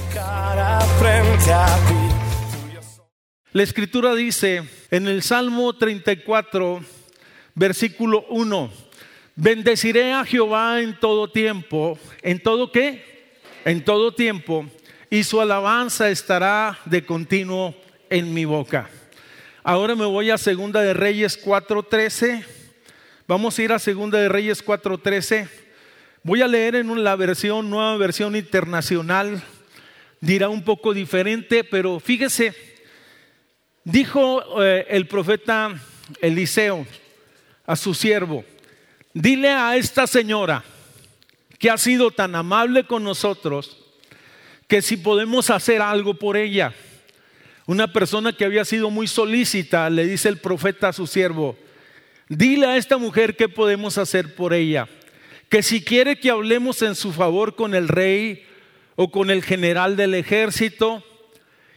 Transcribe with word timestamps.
La 3.52 3.64
escritura 3.64 4.14
dice 4.14 4.64
en 4.92 5.08
el 5.08 5.24
Salmo 5.24 5.74
34, 5.74 6.82
versículo 7.56 8.26
1, 8.30 8.70
bendeciré 9.36 10.14
a 10.14 10.26
Jehová 10.26 10.82
en 10.82 11.00
todo 11.00 11.32
tiempo. 11.32 11.98
¿En 12.22 12.44
todo 12.44 12.72
qué? 12.72 13.15
En 13.66 13.84
todo 13.84 14.14
tiempo, 14.14 14.66
y 15.10 15.24
su 15.24 15.42
alabanza 15.42 16.10
estará 16.10 16.80
de 16.86 17.04
continuo 17.04 17.76
en 18.10 18.34
mi 18.34 18.46
boca. 18.46 18.90
Ahora 19.64 19.96
me 19.96 20.06
voy 20.06 20.30
a 20.30 20.38
Segunda 20.38 20.82
de 20.82 20.94
Reyes 20.94 21.38
4:13. 21.44 22.46
Vamos 23.28 23.58
a 23.58 23.64
ir 23.64 23.72
a 23.74 23.80
Segunda 23.80 24.20
de 24.20 24.30
Reyes 24.30 24.64
4:13. 24.64 25.50
Voy 26.22 26.42
a 26.42 26.48
leer 26.48 26.76
en 26.76 27.04
la 27.04 27.16
versión, 27.16 27.70
nueva 27.70 27.98
versión 27.98 28.36
internacional. 28.36 29.42
Dirá 30.22 30.50
un 30.50 30.64
poco 30.64 30.94
diferente, 30.94 31.64
pero 31.64 32.00
fíjese, 32.00 32.54
dijo 33.84 34.64
eh, 34.64 34.86
el 34.90 35.08
profeta 35.08 35.74
Eliseo 36.22 36.86
a 37.66 37.76
su 37.76 37.96
siervo, 37.96 38.44
dile 39.14 39.50
a 39.50 39.76
esta 39.76 40.06
señora, 40.06 40.64
que 41.60 41.70
ha 41.70 41.78
sido 41.78 42.12
tan 42.12 42.36
amable 42.36 42.86
con 42.86 43.04
nosotros 43.04 43.78
que 44.68 44.82
si 44.82 44.98
podemos 44.98 45.50
hacer 45.50 45.82
algo 45.82 46.16
por 46.16 46.38
ella. 46.38 46.74
Una 47.68 47.92
persona 47.92 48.34
que 48.34 48.46
había 48.46 48.66
sido 48.66 48.90
muy 48.90 49.08
solícita 49.08 49.90
le 49.90 50.06
dice 50.06 50.30
el 50.30 50.38
profeta 50.38 50.90
a 50.90 50.94
su 50.94 51.08
siervo, 51.08 51.58
dile 52.30 52.68
a 52.68 52.78
esta 52.78 52.98
mujer 52.98 53.36
qué 53.36 53.50
podemos 53.50 53.98
hacer 53.98 54.36
por 54.36 54.54
ella, 54.54 54.88
que 55.50 55.64
si 55.64 55.84
quiere 55.84 56.20
que 56.20 56.30
hablemos 56.30 56.82
en 56.82 56.96
su 56.96 57.12
favor 57.12 57.56
con 57.56 57.74
el 57.74 57.88
rey 57.88 58.44
o 58.96 59.10
con 59.10 59.32
el 59.32 59.44
general 59.44 59.96
del 59.96 60.14
ejército, 60.14 61.04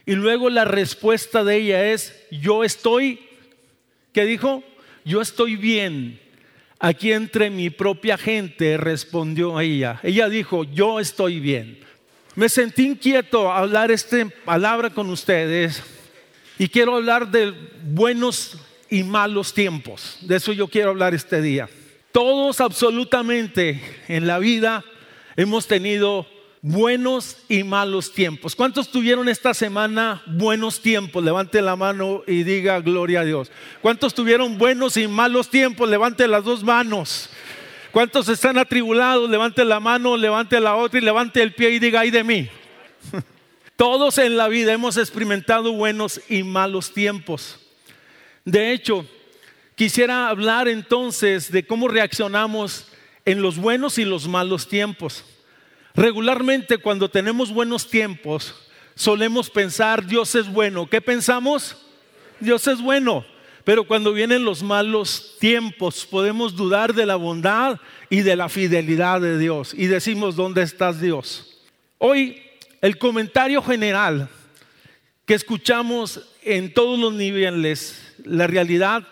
y 0.05 0.13
luego 0.13 0.49
la 0.49 0.65
respuesta 0.65 1.43
de 1.43 1.57
ella 1.57 1.91
es, 1.91 2.15
yo 2.31 2.63
estoy, 2.63 3.19
¿qué 4.11 4.25
dijo? 4.25 4.63
Yo 5.05 5.21
estoy 5.21 5.55
bien. 5.55 6.19
Aquí 6.79 7.11
entre 7.11 7.49
mi 7.49 7.69
propia 7.69 8.17
gente 8.17 8.77
respondió 8.77 9.59
ella. 9.59 9.99
Ella 10.01 10.29
dijo, 10.29 10.63
yo 10.63 10.99
estoy 10.99 11.41
bien. 11.41 11.79
Me 12.35 12.47
sentí 12.47 12.85
inquieto 12.85 13.51
hablar 13.51 13.91
esta 13.91 14.25
palabra 14.45 14.89
con 14.89 15.09
ustedes 15.09 15.83
y 16.57 16.69
quiero 16.69 16.95
hablar 16.95 17.29
de 17.29 17.53
buenos 17.83 18.57
y 18.89 19.03
malos 19.03 19.53
tiempos. 19.53 20.17
De 20.21 20.37
eso 20.37 20.53
yo 20.53 20.69
quiero 20.69 20.91
hablar 20.91 21.13
este 21.13 21.41
día. 21.41 21.69
Todos 22.13 22.61
absolutamente 22.61 23.81
en 24.07 24.25
la 24.25 24.39
vida 24.39 24.85
hemos 25.35 25.67
tenido 25.67 26.27
buenos 26.61 27.37
y 27.47 27.63
malos 27.63 28.11
tiempos. 28.11 28.55
¿Cuántos 28.55 28.89
tuvieron 28.89 29.29
esta 29.29 29.53
semana 29.53 30.21
buenos 30.25 30.81
tiempos? 30.81 31.23
Levante 31.23 31.61
la 31.61 31.75
mano 31.75 32.23
y 32.27 32.43
diga 32.43 32.79
gloria 32.81 33.21
a 33.21 33.25
Dios. 33.25 33.51
¿Cuántos 33.81 34.13
tuvieron 34.13 34.57
buenos 34.57 34.97
y 34.97 35.07
malos 35.07 35.49
tiempos? 35.49 35.89
Levante 35.89 36.27
las 36.27 36.43
dos 36.43 36.63
manos. 36.63 37.29
¿Cuántos 37.91 38.29
están 38.29 38.57
atribulados? 38.57 39.29
Levante 39.29 39.63
la 39.65 39.79
mano, 39.79 40.17
levante 40.17 40.59
la 40.59 40.75
otra 40.75 40.99
y 40.99 41.03
levante 41.03 41.41
el 41.41 41.53
pie 41.53 41.71
y 41.71 41.79
diga, 41.79 42.01
ay 42.01 42.11
de 42.11 42.23
mí. 42.23 42.49
Todos 43.75 44.17
en 44.17 44.35
la 44.35 44.47
vida 44.47 44.73
hemos 44.73 44.97
experimentado 44.97 45.71
buenos 45.71 46.21
y 46.29 46.43
malos 46.43 46.93
tiempos. 46.93 47.59
De 48.43 48.73
hecho, 48.73 49.05
quisiera 49.75 50.27
hablar 50.27 50.67
entonces 50.67 51.51
de 51.51 51.65
cómo 51.65 51.87
reaccionamos 51.87 52.87
en 53.25 53.41
los 53.41 53.57
buenos 53.57 53.97
y 53.97 54.05
los 54.05 54.27
malos 54.27 54.67
tiempos. 54.67 55.23
Regularmente 55.95 56.77
cuando 56.77 57.09
tenemos 57.09 57.51
buenos 57.51 57.89
tiempos, 57.89 58.55
solemos 58.95 59.49
pensar, 59.49 60.05
Dios 60.05 60.35
es 60.35 60.51
bueno. 60.51 60.87
¿Qué 60.89 61.01
pensamos? 61.01 61.77
Dios 62.39 62.67
es 62.67 62.81
bueno. 62.81 63.25
Pero 63.63 63.85
cuando 63.85 64.13
vienen 64.13 64.45
los 64.45 64.63
malos 64.63 65.35
tiempos, 65.39 66.05
podemos 66.05 66.55
dudar 66.55 66.93
de 66.93 67.05
la 67.05 67.15
bondad 67.15 67.79
y 68.09 68.21
de 68.21 68.35
la 68.35 68.49
fidelidad 68.49 69.21
de 69.21 69.37
Dios. 69.37 69.73
Y 69.73 69.87
decimos, 69.87 70.35
¿dónde 70.35 70.63
estás 70.63 71.01
Dios? 71.01 71.59
Hoy 71.97 72.41
el 72.81 72.97
comentario 72.97 73.61
general 73.61 74.29
que 75.25 75.33
escuchamos 75.33 76.27
en 76.41 76.73
todos 76.73 76.97
los 76.97 77.13
niveles, 77.13 78.15
la 78.23 78.47
realidad, 78.47 79.07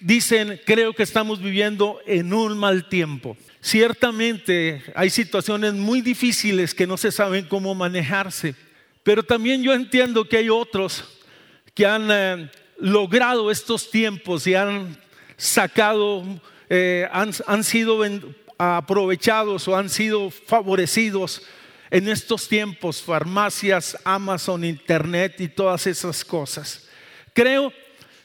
dicen, 0.00 0.60
creo 0.64 0.92
que 0.92 1.02
estamos 1.02 1.42
viviendo 1.42 1.98
en 2.06 2.32
un 2.32 2.56
mal 2.56 2.88
tiempo. 2.88 3.36
Ciertamente 3.64 4.82
hay 4.92 5.08
situaciones 5.08 5.74
muy 5.74 6.00
difíciles 6.00 6.74
que 6.74 6.84
no 6.84 6.96
se 6.96 7.12
saben 7.12 7.46
cómo 7.46 7.76
manejarse, 7.76 8.56
pero 9.04 9.22
también 9.22 9.62
yo 9.62 9.72
entiendo 9.72 10.28
que 10.28 10.38
hay 10.38 10.48
otros 10.50 11.04
que 11.72 11.86
han 11.86 12.08
eh, 12.10 12.50
logrado 12.78 13.52
estos 13.52 13.88
tiempos 13.88 14.48
y 14.48 14.56
han 14.56 15.00
sacado, 15.36 16.24
eh, 16.68 17.08
han, 17.12 17.62
sido 17.62 18.00
aprovechados 18.58 19.68
o 19.68 19.76
han 19.76 19.88
sido 19.88 20.30
favorecidos 20.30 21.42
en 21.88 22.08
estos 22.08 22.48
tiempos, 22.48 23.00
farmacias, 23.00 23.96
Amazon, 24.02 24.64
Internet 24.64 25.40
y 25.40 25.46
todas 25.46 25.86
esas 25.86 26.24
cosas. 26.24 26.88
Creo 27.32 27.72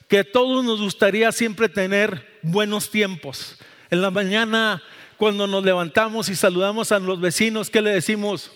que 0.07 0.23
todos 0.23 0.65
nos 0.65 0.81
gustaría 0.81 1.31
siempre 1.31 1.69
tener 1.69 2.39
buenos 2.41 2.89
tiempos. 2.89 3.59
En 3.91 4.01
la 4.01 4.09
mañana 4.09 4.81
cuando 5.17 5.47
nos 5.47 5.66
levantamos 5.66 6.29
y 6.29 6.35
saludamos 6.35 6.91
a 6.91 7.00
los 7.00 7.19
vecinos, 7.19 7.72
¿qué 7.72 7.81
le 7.81 7.89
decimos? 7.89 8.51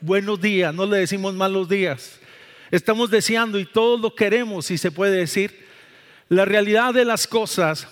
Buenos 0.00 0.40
días, 0.40 0.74
no 0.74 0.86
le 0.86 0.98
decimos 0.98 1.34
malos 1.34 1.68
días. 1.68 2.18
Estamos 2.72 3.10
deseando 3.10 3.58
y 3.60 3.64
todos 3.64 4.00
lo 4.00 4.14
queremos, 4.14 4.66
si 4.66 4.76
se 4.76 4.90
puede 4.90 5.16
decir. 5.16 5.66
La 6.28 6.44
realidad 6.44 6.92
de 6.92 7.04
las 7.04 7.26
cosas, 7.28 7.86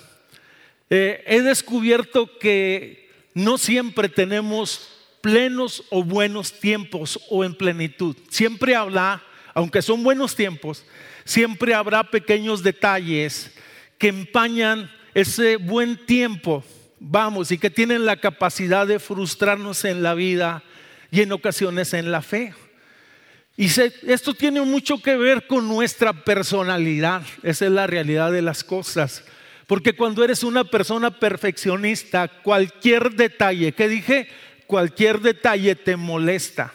eh, 0.91 1.23
he 1.27 1.41
descubierto 1.43 2.39
que 2.39 3.09
no 3.35 3.57
siempre 3.57 4.09
tenemos 4.09 4.89
plenos 5.21 5.85
o 5.91 6.03
buenos 6.03 6.59
tiempos 6.59 7.21
o 7.31 7.45
en 7.45 7.55
plenitud. 7.55 8.17
Siempre 8.31 8.75
habrá, 8.75 9.23
aunque 9.55 9.81
son 9.81 10.03
buenos 10.03 10.35
tiempos, 10.35 10.85
siempre 11.25 11.73
habrá 11.73 12.03
pequeños 12.11 12.65
detalles 12.65 13.53
que 13.97 14.09
empañan 14.09 14.91
ese 15.15 15.57
buen 15.57 16.05
tiempo 16.05 16.65
vamos, 16.99 17.51
y 17.51 17.59
que 17.59 17.71
tienen 17.71 18.07
la 18.07 18.17
capacidad 18.17 18.87
de 18.87 18.99
frustrarnos 18.99 19.85
en 19.85 20.03
la 20.03 20.15
vida 20.15 20.63
y 21.11 21.23
en 21.23 21.33
ocasiones 21.33 21.95
en 21.95 22.11
la 22.11 22.23
fe. 22.23 22.55
Y 23.57 23.67
esto 23.67 24.35
tiene 24.35 24.61
mucho 24.61 25.01
que 25.01 25.17
ver 25.17 25.47
con 25.47 25.67
nuestra 25.67 26.13
personalidad, 26.13 27.23
esa 27.43 27.67
es 27.67 27.73
la 27.73 27.87
realidad 27.87 28.31
de 28.31 28.43
las 28.43 28.63
cosas. 28.63 29.25
Porque 29.67 29.97
cuando 29.97 30.23
eres 30.23 30.43
una 30.43 30.65
persona 30.65 31.11
perfeccionista, 31.11 32.29
cualquier 32.29 33.13
detalle, 33.13 33.73
que 33.73 33.89
dije? 33.89 34.29
Cualquier 34.67 35.21
detalle 35.21 35.75
te 35.75 35.97
molesta. 35.97 36.73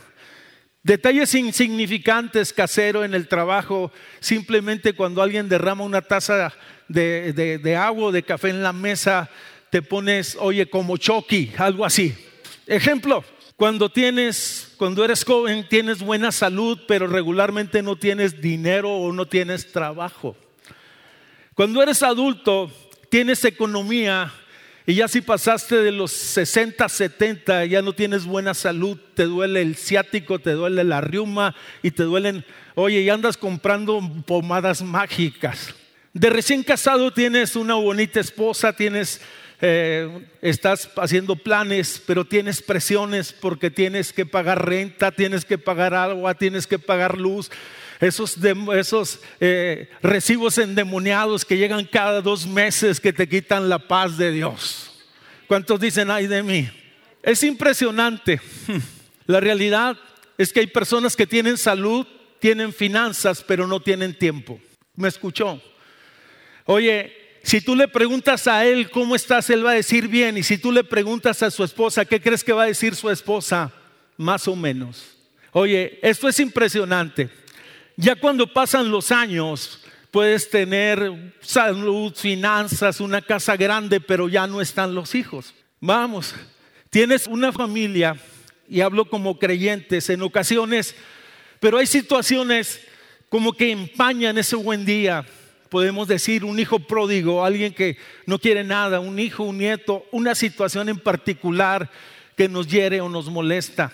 Detalles 0.83 1.35
insignificantes, 1.35 2.51
casero 2.51 3.05
en 3.05 3.13
el 3.13 3.27
trabajo, 3.27 3.91
simplemente 4.19 4.93
cuando 4.93 5.21
alguien 5.21 5.47
derrama 5.47 5.83
una 5.83 6.01
taza 6.01 6.51
de, 6.87 7.31
de 7.33 7.75
agua 7.75 8.07
o 8.07 8.11
de 8.11 8.23
café 8.23 8.49
en 8.49 8.63
la 8.63 8.73
mesa, 8.73 9.29
te 9.71 9.81
pones, 9.81 10.37
oye, 10.39 10.69
como 10.69 10.97
Chucky, 10.97 11.53
algo 11.57 11.85
así. 11.85 12.13
Ejemplo, 12.67 13.23
cuando 13.55 13.89
tienes, 13.89 14.73
cuando 14.77 15.03
eres 15.03 15.23
joven, 15.23 15.65
tienes 15.67 15.99
buena 15.99 16.31
salud, 16.33 16.77
pero 16.87 17.07
regularmente 17.07 17.81
no 17.81 17.95
tienes 17.95 18.41
dinero 18.41 18.91
o 18.91 19.13
no 19.13 19.25
tienes 19.25 19.71
trabajo. 19.71 20.35
Cuando 21.55 21.81
eres 21.81 22.03
adulto, 22.03 22.69
tienes 23.09 23.45
economía 23.45 24.33
y 24.85 24.95
ya 24.95 25.07
si 25.07 25.21
pasaste 25.21 25.77
de 25.77 25.91
los 25.91 26.11
60, 26.11 26.89
70, 26.89 27.65
ya 27.65 27.81
no 27.81 27.93
tienes 27.93 28.25
buena 28.25 28.53
salud, 28.53 28.97
te 29.13 29.23
duele 29.23 29.61
el 29.61 29.77
ciático, 29.77 30.39
te 30.39 30.51
duele 30.51 30.83
la 30.83 30.99
riuma 30.99 31.55
y 31.81 31.91
te 31.91 32.03
duelen, 32.03 32.43
oye, 32.75 32.99
y 32.99 33.09
andas 33.09 33.37
comprando 33.37 34.01
pomadas 34.25 34.81
mágicas. 34.81 35.73
De 36.13 36.29
recién 36.29 36.63
casado 36.63 37.11
tienes 37.11 37.55
una 37.55 37.75
bonita 37.75 38.19
esposa, 38.19 38.73
tienes 38.73 39.21
eh, 39.61 40.27
estás 40.41 40.89
haciendo 40.97 41.35
planes, 41.35 42.01
pero 42.05 42.25
tienes 42.25 42.61
presiones 42.61 43.31
porque 43.31 43.69
tienes 43.69 44.11
que 44.11 44.25
pagar 44.25 44.67
renta, 44.67 45.11
tienes 45.11 45.45
que 45.45 45.59
pagar 45.59 45.93
agua, 45.93 46.33
tienes 46.33 46.65
que 46.65 46.79
pagar 46.79 47.17
luz. 47.17 47.51
Esos, 47.99 48.37
esos 48.75 49.19
eh, 49.39 49.87
recibos 50.01 50.57
endemoniados 50.57 51.45
que 51.45 51.57
llegan 51.57 51.85
cada 51.85 52.21
dos 52.21 52.47
meses 52.47 52.99
que 52.99 53.13
te 53.13 53.29
quitan 53.29 53.69
la 53.69 53.77
paz 53.77 54.17
de 54.17 54.31
Dios. 54.31 54.91
¿Cuántos 55.47 55.79
dicen 55.79 56.09
ay 56.09 56.25
de 56.25 56.41
mí? 56.41 56.69
Es 57.21 57.43
impresionante. 57.43 58.41
La 59.27 59.39
realidad 59.39 59.97
es 60.37 60.51
que 60.51 60.61
hay 60.61 60.67
personas 60.67 61.15
que 61.15 61.27
tienen 61.27 61.57
salud, 61.57 62.07
tienen 62.39 62.73
finanzas, 62.73 63.43
pero 63.47 63.67
no 63.67 63.79
tienen 63.79 64.17
tiempo. 64.17 64.59
¿Me 64.95 65.07
escuchó? 65.07 65.61
Oye, 66.65 67.20
si 67.43 67.61
tú 67.61 67.75
le 67.75 67.87
preguntas 67.87 68.47
a 68.47 68.65
él 68.65 68.89
cómo 68.91 69.15
estás, 69.15 69.49
él 69.49 69.65
va 69.65 69.71
a 69.71 69.75
decir 69.75 70.07
bien. 70.07 70.37
Y 70.37 70.43
si 70.43 70.57
tú 70.57 70.71
le 70.71 70.83
preguntas 70.83 71.41
a 71.41 71.51
su 71.51 71.63
esposa, 71.63 72.05
¿qué 72.05 72.21
crees 72.21 72.43
que 72.43 72.53
va 72.53 72.63
a 72.63 72.67
decir 72.67 72.95
su 72.95 73.09
esposa? 73.09 73.71
Más 74.17 74.47
o 74.47 74.55
menos. 74.55 75.17
Oye, 75.51 75.99
esto 76.01 76.29
es 76.29 76.39
impresionante. 76.39 77.29
Ya 77.97 78.15
cuando 78.15 78.51
pasan 78.51 78.91
los 78.91 79.11
años, 79.11 79.83
puedes 80.11 80.49
tener 80.49 81.33
salud, 81.41 82.13
finanzas, 82.15 82.99
una 82.99 83.21
casa 83.21 83.57
grande, 83.57 83.99
pero 83.99 84.29
ya 84.29 84.45
no 84.45 84.61
están 84.61 84.93
los 84.93 85.15
hijos. 85.15 85.53
Vamos, 85.79 86.35
tienes 86.89 87.25
una 87.25 87.51
familia, 87.51 88.15
y 88.69 88.81
hablo 88.81 89.05
como 89.05 89.37
creyentes 89.37 90.09
en 90.09 90.21
ocasiones, 90.21 90.95
pero 91.59 91.77
hay 91.77 91.87
situaciones 91.87 92.79
como 93.27 93.51
que 93.53 93.71
empañan 93.71 94.37
ese 94.37 94.55
buen 94.55 94.85
día 94.85 95.25
podemos 95.71 96.09
decir 96.09 96.43
un 96.43 96.59
hijo 96.59 96.79
pródigo, 96.79 97.45
alguien 97.45 97.73
que 97.73 97.95
no 98.25 98.37
quiere 98.39 98.61
nada, 98.61 98.99
un 98.99 99.17
hijo, 99.17 99.45
un 99.45 99.57
nieto, 99.57 100.05
una 100.11 100.35
situación 100.35 100.89
en 100.89 100.99
particular 100.99 101.89
que 102.35 102.49
nos 102.49 102.67
hiere 102.67 102.99
o 102.99 103.07
nos 103.07 103.29
molesta. 103.29 103.89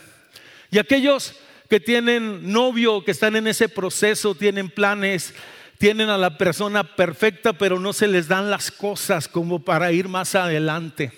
Y 0.72 0.80
aquellos 0.80 1.36
que 1.70 1.80
tienen 1.80 2.52
novio, 2.52 3.06
que 3.06 3.12
están 3.12 3.36
en 3.36 3.46
ese 3.46 3.70
proceso, 3.70 4.34
tienen 4.34 4.72
planes, 4.72 5.36
tienen 5.78 6.10
a 6.10 6.18
la 6.18 6.40
persona 6.40 6.84
perfecta, 6.96 7.54
pero 7.54 7.80
no 7.80 7.94
se 7.94 8.08
les 8.08 8.28
dan 8.28 8.50
las 8.50 8.72
cosas 8.72 9.28
como 9.28 9.60
para 9.60 9.92
ir 9.92 10.08
más 10.08 10.34
adelante. 10.34 11.12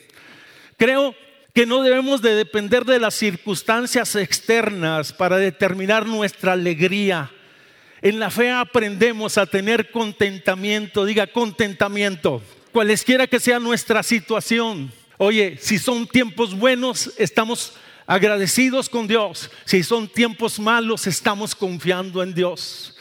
Creo 0.75 1.15
que 1.53 1.65
no 1.65 1.83
debemos 1.83 2.21
de 2.21 2.35
depender 2.35 2.83
de 2.83 2.99
las 2.99 3.15
circunstancias 3.15 4.13
externas 4.17 5.13
para 5.13 5.37
determinar 5.37 6.05
nuestra 6.05 6.51
alegría 6.51 7.31
en 8.01 8.19
la 8.19 8.29
fe 8.29 8.51
aprendemos 8.51 9.37
a 9.37 9.45
tener 9.45 9.91
contentamiento, 9.91 11.05
diga 11.05 11.27
contentamiento, 11.27 12.41
cualesquiera 12.71 13.27
que 13.27 13.39
sea 13.39 13.59
nuestra 13.59 14.03
situación. 14.03 14.91
Oye, 15.17 15.57
si 15.59 15.77
son 15.77 16.07
tiempos 16.07 16.57
buenos, 16.57 17.11
estamos 17.17 17.73
agradecidos 18.07 18.89
con 18.89 19.07
Dios. 19.07 19.51
Si 19.65 19.83
son 19.83 20.07
tiempos 20.07 20.59
malos, 20.59 21.07
estamos 21.07 21.53
confiando 21.53 22.23
en 22.23 22.33
Dios. 22.33 22.95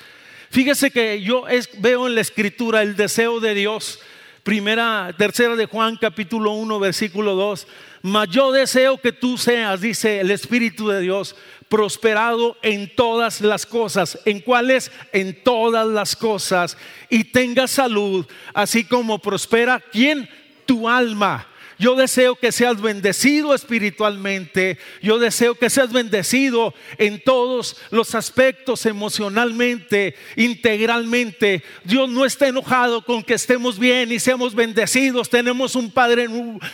Fíjese 0.51 0.91
que 0.91 1.23
yo 1.23 1.45
veo 1.79 2.07
en 2.07 2.15
la 2.15 2.21
escritura 2.21 2.83
el 2.83 2.97
deseo 2.97 3.39
de 3.39 3.55
Dios, 3.55 4.01
primera, 4.43 5.15
tercera 5.17 5.57
de 5.57 5.67
Juan 5.67 5.97
capítulo 6.01 6.53
1, 6.53 6.81
versículo 6.81 7.35
2. 7.37 7.67
Mas 8.03 8.29
yo 8.31 8.51
deseo 8.51 9.01
que 9.01 9.13
tú 9.13 9.39
seas, 9.39 9.81
dice 9.81 10.21
el 10.21 10.31
Espíritu 10.31 10.89
de 10.89 11.01
Dios, 11.01 11.37
prosperado 11.69 12.57
en 12.63 12.95
todas 12.95 13.41
las 13.41 13.67
cosas. 13.67 14.19
¿En 14.25 14.41
cuáles? 14.41 14.91
En 15.13 15.43
todas 15.43 15.87
las 15.87 16.17
cosas. 16.17 16.77
Y 17.09 17.25
tenga 17.25 17.67
salud, 17.67 18.27
así 18.55 18.85
como 18.85 19.19
prospera. 19.19 19.81
¿Quién? 19.93 20.29
Tu 20.67 20.89
alma. 20.89 21.47
Yo 21.79 21.95
deseo 21.95 22.35
que 22.35 22.51
seas 22.51 22.81
bendecido 22.81 23.55
espiritualmente. 23.55 24.79
Yo 25.01 25.21
deseo 25.21 25.55
que 25.55 25.71
seas 25.71 25.93
bendecido 25.93 26.75
en 26.99 27.23
todos 27.23 27.77
los 27.91 28.17
aspectos, 28.17 28.85
emocionalmente, 28.85 30.17
integralmente. 30.35 31.63
Dios 31.85 32.09
no 32.09 32.25
está 32.25 32.49
enojado 32.49 33.05
con 33.05 33.23
que 33.23 33.35
estemos 33.35 33.79
bien 33.79 34.11
y 34.11 34.19
seamos 34.19 34.57
bendecidos. 34.57 35.31
Tenemos 35.31 35.77
un 35.77 35.93
Padre 35.93 36.27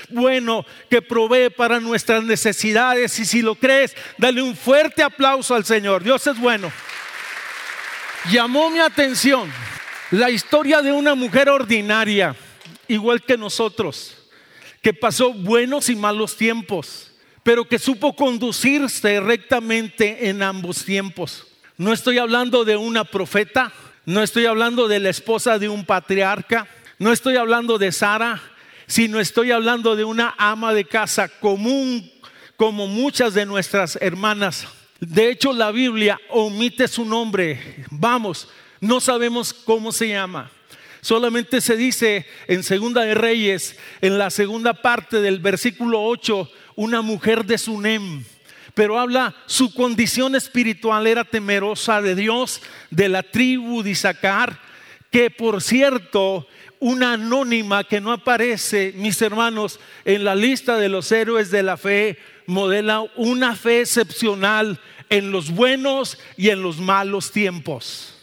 bueno 0.08 0.64
que 0.88 1.02
provee 1.02 1.50
para 1.50 1.80
nuestras 1.80 2.24
necesidades. 2.24 3.18
Y 3.18 3.26
si 3.26 3.42
lo 3.42 3.56
crees, 3.56 3.94
dale 4.16 4.40
un 4.40 4.56
fuerte 4.56 5.02
aplauso 5.02 5.54
al 5.54 5.66
Señor. 5.66 6.02
Dios 6.02 6.26
es 6.26 6.38
bueno. 6.38 6.72
Llamó 8.32 8.70
mi 8.70 8.78
atención 8.78 9.52
la 10.10 10.30
historia 10.30 10.80
de 10.80 10.92
una 10.92 11.14
mujer 11.14 11.50
ordinaria, 11.50 12.34
igual 12.88 13.22
que 13.22 13.36
nosotros 13.36 14.23
que 14.84 14.92
pasó 14.92 15.32
buenos 15.32 15.88
y 15.88 15.96
malos 15.96 16.36
tiempos, 16.36 17.10
pero 17.42 17.66
que 17.66 17.78
supo 17.78 18.14
conducirse 18.14 19.18
rectamente 19.18 20.28
en 20.28 20.42
ambos 20.42 20.84
tiempos. 20.84 21.46
No 21.78 21.94
estoy 21.94 22.18
hablando 22.18 22.66
de 22.66 22.76
una 22.76 23.04
profeta, 23.04 23.72
no 24.04 24.22
estoy 24.22 24.44
hablando 24.44 24.86
de 24.86 25.00
la 25.00 25.08
esposa 25.08 25.58
de 25.58 25.70
un 25.70 25.86
patriarca, 25.86 26.68
no 26.98 27.12
estoy 27.12 27.36
hablando 27.36 27.78
de 27.78 27.92
Sara, 27.92 28.42
sino 28.86 29.20
estoy 29.20 29.52
hablando 29.52 29.96
de 29.96 30.04
una 30.04 30.34
ama 30.36 30.74
de 30.74 30.84
casa 30.84 31.28
común 31.28 32.12
como 32.56 32.86
muchas 32.86 33.32
de 33.32 33.46
nuestras 33.46 33.96
hermanas. 34.02 34.68
De 35.00 35.30
hecho, 35.30 35.54
la 35.54 35.70
Biblia 35.70 36.20
omite 36.28 36.88
su 36.88 37.06
nombre. 37.06 37.86
Vamos, 37.90 38.48
no 38.80 39.00
sabemos 39.00 39.54
cómo 39.54 39.92
se 39.92 40.10
llama. 40.10 40.50
Solamente 41.04 41.60
se 41.60 41.76
dice 41.76 42.24
en 42.48 42.62
Segunda 42.62 43.02
de 43.02 43.14
Reyes, 43.14 43.76
en 44.00 44.16
la 44.16 44.30
segunda 44.30 44.72
parte 44.72 45.20
del 45.20 45.38
versículo 45.38 46.02
8, 46.02 46.50
una 46.76 47.02
mujer 47.02 47.44
de 47.44 47.58
Sunem. 47.58 48.24
Pero 48.72 48.98
habla 48.98 49.36
su 49.44 49.74
condición 49.74 50.34
espiritual 50.34 51.06
era 51.06 51.22
temerosa 51.22 52.00
de 52.00 52.14
Dios, 52.14 52.62
de 52.88 53.10
la 53.10 53.22
tribu 53.22 53.82
de 53.82 53.90
Isaacar, 53.90 54.58
que 55.10 55.28
por 55.28 55.60
cierto, 55.60 56.46
una 56.80 57.12
anónima 57.12 57.84
que 57.84 58.00
no 58.00 58.10
aparece, 58.10 58.94
mis 58.96 59.20
hermanos, 59.20 59.80
en 60.06 60.24
la 60.24 60.34
lista 60.34 60.78
de 60.78 60.88
los 60.88 61.12
héroes 61.12 61.50
de 61.50 61.64
la 61.64 61.76
fe, 61.76 62.16
modela 62.46 63.04
una 63.14 63.54
fe 63.56 63.82
excepcional 63.82 64.80
en 65.10 65.32
los 65.32 65.50
buenos 65.50 66.18
y 66.38 66.48
en 66.48 66.62
los 66.62 66.78
malos 66.78 67.30
tiempos. 67.30 68.14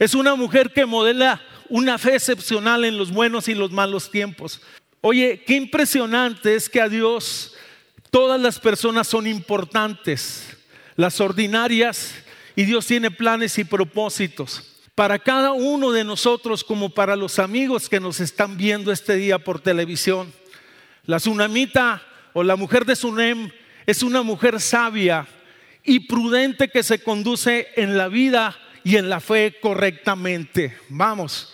Es 0.00 0.14
una 0.14 0.34
mujer 0.34 0.72
que 0.72 0.86
modela 0.86 1.40
una 1.68 1.98
fe 1.98 2.14
excepcional 2.14 2.84
en 2.84 2.98
los 2.98 3.10
buenos 3.12 3.48
y 3.48 3.54
los 3.54 3.72
malos 3.72 4.10
tiempos. 4.10 4.60
Oye, 5.00 5.42
qué 5.46 5.54
impresionante 5.54 6.54
es 6.54 6.68
que 6.68 6.80
a 6.80 6.88
Dios 6.88 7.54
todas 8.10 8.40
las 8.40 8.58
personas 8.58 9.06
son 9.06 9.26
importantes, 9.26 10.56
las 10.96 11.20
ordinarias, 11.20 12.14
y 12.56 12.64
Dios 12.64 12.86
tiene 12.86 13.10
planes 13.10 13.58
y 13.58 13.64
propósitos 13.64 14.76
para 14.94 15.18
cada 15.18 15.52
uno 15.52 15.92
de 15.92 16.04
nosotros 16.04 16.64
como 16.64 16.88
para 16.88 17.14
los 17.14 17.38
amigos 17.38 17.90
que 17.90 18.00
nos 18.00 18.18
están 18.18 18.56
viendo 18.56 18.90
este 18.90 19.14
día 19.16 19.38
por 19.38 19.60
televisión. 19.60 20.32
La 21.04 21.18
tsunamita 21.18 22.02
o 22.32 22.42
la 22.42 22.56
mujer 22.56 22.86
de 22.86 22.96
Sunem 22.96 23.50
es 23.84 24.02
una 24.02 24.22
mujer 24.22 24.58
sabia 24.58 25.28
y 25.84 26.00
prudente 26.00 26.68
que 26.68 26.82
se 26.82 27.02
conduce 27.02 27.68
en 27.76 27.98
la 27.98 28.08
vida 28.08 28.56
y 28.84 28.96
en 28.96 29.10
la 29.10 29.20
fe 29.20 29.58
correctamente. 29.60 30.78
Vamos, 30.88 31.52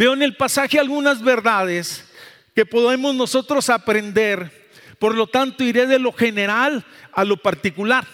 Veo 0.00 0.14
en 0.14 0.22
el 0.22 0.34
pasaje 0.34 0.78
algunas 0.78 1.22
verdades 1.22 2.06
que 2.54 2.64
podemos 2.64 3.14
nosotros 3.14 3.68
aprender. 3.68 4.50
Por 4.98 5.14
lo 5.14 5.26
tanto, 5.26 5.62
iré 5.62 5.86
de 5.86 5.98
lo 5.98 6.10
general 6.10 6.86
a 7.12 7.22
lo 7.22 7.36
particular. 7.36 8.06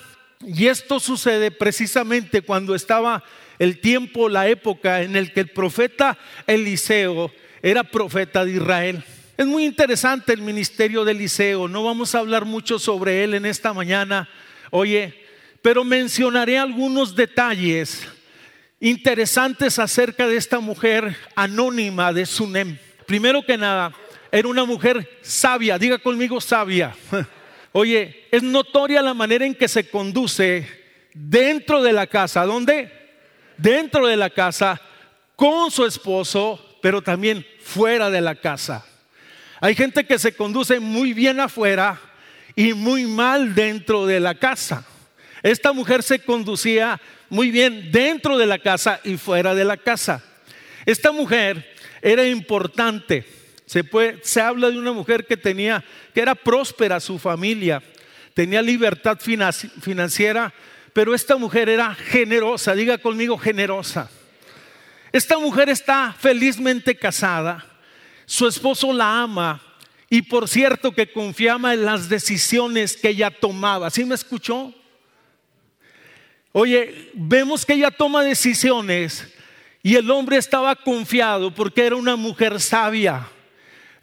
Y 0.45 0.67
esto 0.67 0.99
sucede 0.99 1.53
precisamente 1.53 2.43
cuando 2.43 2.75
estaba 2.75 3.23
el 3.61 3.79
tiempo, 3.79 4.29
la 4.29 4.49
época 4.49 5.03
en 5.03 5.15
el 5.15 5.33
que 5.33 5.39
el 5.39 5.51
profeta 5.51 6.19
Eliseo 6.49 7.31
era 7.63 7.85
profeta 7.85 8.45
de 8.45 8.55
Israel. 8.55 9.05
Es 9.37 9.47
muy 9.47 9.65
interesante 9.65 10.33
el 10.33 10.41
ministerio 10.41 11.05
de 11.05 11.13
Eliseo, 11.13 11.69
no 11.69 11.85
vamos 11.85 12.17
a 12.17 12.19
hablar 12.19 12.47
mucho 12.47 12.81
sobre 12.81 13.23
él 13.23 13.35
en 13.35 13.47
esta 13.47 13.73
mañana, 13.73 14.29
oye, 14.73 15.15
pero 15.63 15.85
mencionaré 15.85 16.59
algunos 16.59 17.15
detalles 17.15 18.09
interesantes 18.81 19.79
acerca 19.79 20.27
de 20.27 20.37
esta 20.37 20.61
mujer 20.61 21.17
anónima 21.35 22.13
de 22.13 22.27
Sunem. 22.27 22.79
Primero 23.07 23.45
que 23.45 23.57
nada, 23.57 23.93
era 24.31 24.49
una 24.49 24.65
mujer 24.65 25.19
sabia, 25.23 25.79
diga 25.79 25.99
conmigo 25.99 26.41
sabia. 26.41 26.95
Oye, 27.73 28.27
es 28.31 28.43
notoria 28.43 29.03
la 29.03 29.15
manera 29.15 29.45
en 29.45 29.55
que 29.55 29.69
se 29.69 29.89
conduce 29.89 30.67
dentro 31.13 31.83
de 31.83 31.93
la 31.93 32.07
casa. 32.07 32.45
¿Dónde? 32.45 32.93
Dentro 33.57 34.07
de 34.07 34.17
la 34.17 34.31
casa, 34.31 34.81
con 35.35 35.71
su 35.71 35.85
esposo, 35.85 36.79
pero 36.83 37.03
también 37.03 37.47
fuera 37.61 38.11
de 38.11 38.21
la 38.21 38.35
casa. 38.35 38.85
Hay 39.61 39.75
gente 39.75 40.07
que 40.07 40.19
se 40.19 40.35
conduce 40.35 40.81
muy 40.81 41.13
bien 41.15 41.41
afuera 41.41 41.99
y 42.55 42.73
muy 42.75 43.07
mal 43.07 43.55
dentro 43.55 44.07
de 44.07 44.21
la 44.21 44.35
casa. 44.35 44.85
Esta 45.47 45.73
mujer 45.73 46.03
se 46.03 46.19
conducía 46.19 47.01
muy 47.29 47.53
bien 47.53 47.93
dentro 47.93 48.37
de 48.37 48.47
la 48.47 48.59
casa 48.59 48.99
y 49.05 49.17
fuera 49.17 49.55
de 49.55 49.65
la 49.65 49.77
casa. 49.77 50.25
Esta 50.85 51.13
mujer 51.13 51.73
era 52.03 52.27
importante, 52.27 53.25
Se, 53.65 54.41
habla 54.41 54.71
de 54.71 54.79
una 54.79 54.91
mujer 54.91 55.25
que 55.25 55.37
tenía, 55.37 55.85
que 56.13 56.21
era 56.21 56.35
próspera 56.35 56.99
su 56.99 57.21
familia, 57.21 57.81
tenía 58.35 58.61
libertad 58.61 59.21
financiera, 59.21 60.53
pero 60.93 61.15
esta 61.15 61.37
mujer 61.37 61.69
era 61.69 61.95
generosa, 61.95 62.75
diga 62.75 62.99
conmigo 62.99 63.39
generosa. 63.39 64.11
Esta 65.13 65.39
mujer 65.39 65.69
está 65.69 66.13
felizmente 66.19 66.97
casada, 66.97 67.65
su 68.25 68.49
esposo 68.49 68.93
la 68.93 69.23
ama 69.23 69.63
y 70.11 70.23
por 70.23 70.49
cierto 70.49 70.91
que 70.91 71.13
confiaba 71.13 71.73
en 71.73 71.85
las 71.85 72.09
decisiones 72.09 72.97
que 72.97 73.11
ella 73.11 73.31
tomaba. 73.31 73.91
¿Sí 73.91 74.05
me 74.05 74.17
escuchó? 74.17 74.75
Oye, 76.59 77.11
vemos 77.13 77.67
que 77.67 77.75
ella 77.75 77.91
toma 77.91 78.23
decisiones 78.23 79.31
y 79.83 79.97
el 79.97 80.11
hombre 80.11 80.39
estaba 80.39 80.75
confiado 80.75 81.55
porque 81.55 81.85
era 81.85 81.97
una 81.97 82.17
mujer 82.17 82.61
sabia 82.61 83.29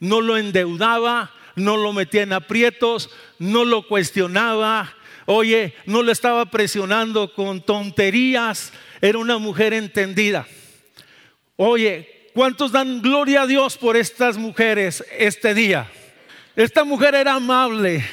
no 0.03 0.19
lo 0.19 0.37
endeudaba, 0.37 1.31
no 1.55 1.77
lo 1.77 1.93
metía 1.93 2.23
en 2.23 2.33
aprietos, 2.33 3.09
no 3.39 3.63
lo 3.63 3.87
cuestionaba, 3.87 4.93
oye, 5.25 5.73
no 5.85 6.03
lo 6.03 6.11
estaba 6.11 6.45
presionando 6.47 7.33
con 7.33 7.61
tonterías, 7.61 8.73
era 8.99 9.17
una 9.17 9.37
mujer 9.37 9.71
entendida. 9.73 10.45
Oye, 11.55 12.29
¿cuántos 12.33 12.73
dan 12.73 13.01
gloria 13.01 13.43
a 13.43 13.47
Dios 13.47 13.77
por 13.77 13.95
estas 13.95 14.35
mujeres 14.35 15.05
este 15.17 15.53
día? 15.53 15.89
Esta 16.53 16.83
mujer 16.83 17.15
era 17.15 17.35
amable 17.35 18.03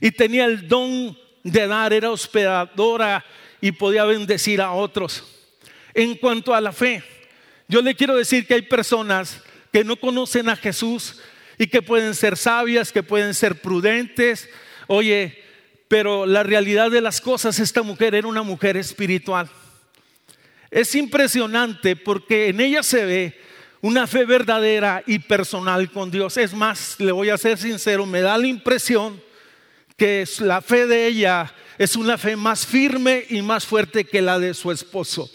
y 0.00 0.12
tenía 0.12 0.46
el 0.46 0.66
don 0.66 1.14
de 1.44 1.66
dar, 1.66 1.92
era 1.92 2.10
hospedadora 2.10 3.22
y 3.62 3.72
podía 3.72 4.04
bendecir 4.04 4.60
a 4.60 4.72
otros. 4.72 5.24
En 5.94 6.16
cuanto 6.16 6.52
a 6.52 6.60
la 6.60 6.72
fe, 6.72 7.02
yo 7.68 7.80
le 7.80 7.94
quiero 7.94 8.16
decir 8.16 8.46
que 8.46 8.54
hay 8.54 8.62
personas 8.62 9.40
que 9.72 9.84
no 9.84 9.96
conocen 9.96 10.50
a 10.50 10.56
Jesús 10.56 11.20
y 11.56 11.68
que 11.68 11.80
pueden 11.80 12.14
ser 12.14 12.36
sabias, 12.36 12.92
que 12.92 13.04
pueden 13.04 13.32
ser 13.32 13.62
prudentes. 13.62 14.50
Oye, 14.88 15.42
pero 15.86 16.26
la 16.26 16.42
realidad 16.42 16.90
de 16.90 17.00
las 17.00 17.20
cosas, 17.20 17.60
esta 17.60 17.82
mujer 17.82 18.16
era 18.16 18.26
una 18.26 18.42
mujer 18.42 18.76
espiritual. 18.76 19.48
Es 20.70 20.94
impresionante 20.96 21.94
porque 21.94 22.48
en 22.48 22.60
ella 22.60 22.82
se 22.82 23.04
ve 23.04 23.40
una 23.80 24.08
fe 24.08 24.24
verdadera 24.24 25.04
y 25.06 25.20
personal 25.20 25.88
con 25.92 26.10
Dios. 26.10 26.36
Es 26.36 26.52
más, 26.52 26.96
le 26.98 27.12
voy 27.12 27.30
a 27.30 27.38
ser 27.38 27.58
sincero, 27.58 28.06
me 28.06 28.22
da 28.22 28.36
la 28.36 28.48
impresión 28.48 29.22
que 29.96 30.24
la 30.40 30.60
fe 30.60 30.86
de 30.86 31.06
ella 31.06 31.52
es 31.78 31.96
una 31.96 32.18
fe 32.18 32.36
más 32.36 32.66
firme 32.66 33.24
y 33.28 33.42
más 33.42 33.66
fuerte 33.66 34.04
que 34.04 34.22
la 34.22 34.38
de 34.38 34.54
su 34.54 34.70
esposo. 34.70 35.30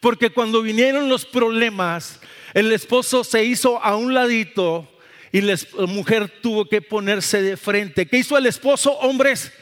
Porque 0.00 0.30
cuando 0.30 0.62
vinieron 0.62 1.08
los 1.08 1.26
problemas, 1.26 2.20
el 2.54 2.72
esposo 2.72 3.22
se 3.24 3.44
hizo 3.44 3.82
a 3.82 3.96
un 3.96 4.14
ladito 4.14 4.88
y 5.32 5.40
la 5.42 5.56
mujer 5.86 6.40
tuvo 6.40 6.68
que 6.68 6.82
ponerse 6.82 7.42
de 7.42 7.56
frente. 7.56 8.06
¿Qué 8.06 8.18
hizo 8.18 8.36
el 8.36 8.46
esposo, 8.46 8.92
hombres? 8.98 9.52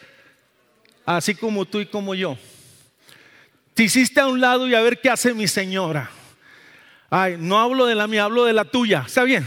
Así 1.05 1.35
como 1.35 1.65
tú 1.65 1.81
y 1.81 1.87
como 1.87 2.15
yo. 2.15 2.39
Te 3.75 3.85
hiciste 3.85 4.21
a 4.21 4.27
un 4.27 4.41
lado 4.41 4.67
y 4.67 4.75
a 4.75 4.81
ver 4.81 5.01
qué 5.01 5.11
hace 5.11 5.35
mi 5.35 5.49
señora. 5.49 6.11
Ay, 7.11 7.37
no 7.39 7.59
hablo 7.59 7.87
de 7.87 7.95
la 7.95 8.07
mía, 8.07 8.25
hablo 8.25 8.45
de 8.45 8.53
la 8.53 8.65
tuya. 8.65 9.05
¿Está 9.07 9.25
bien? 9.25 9.47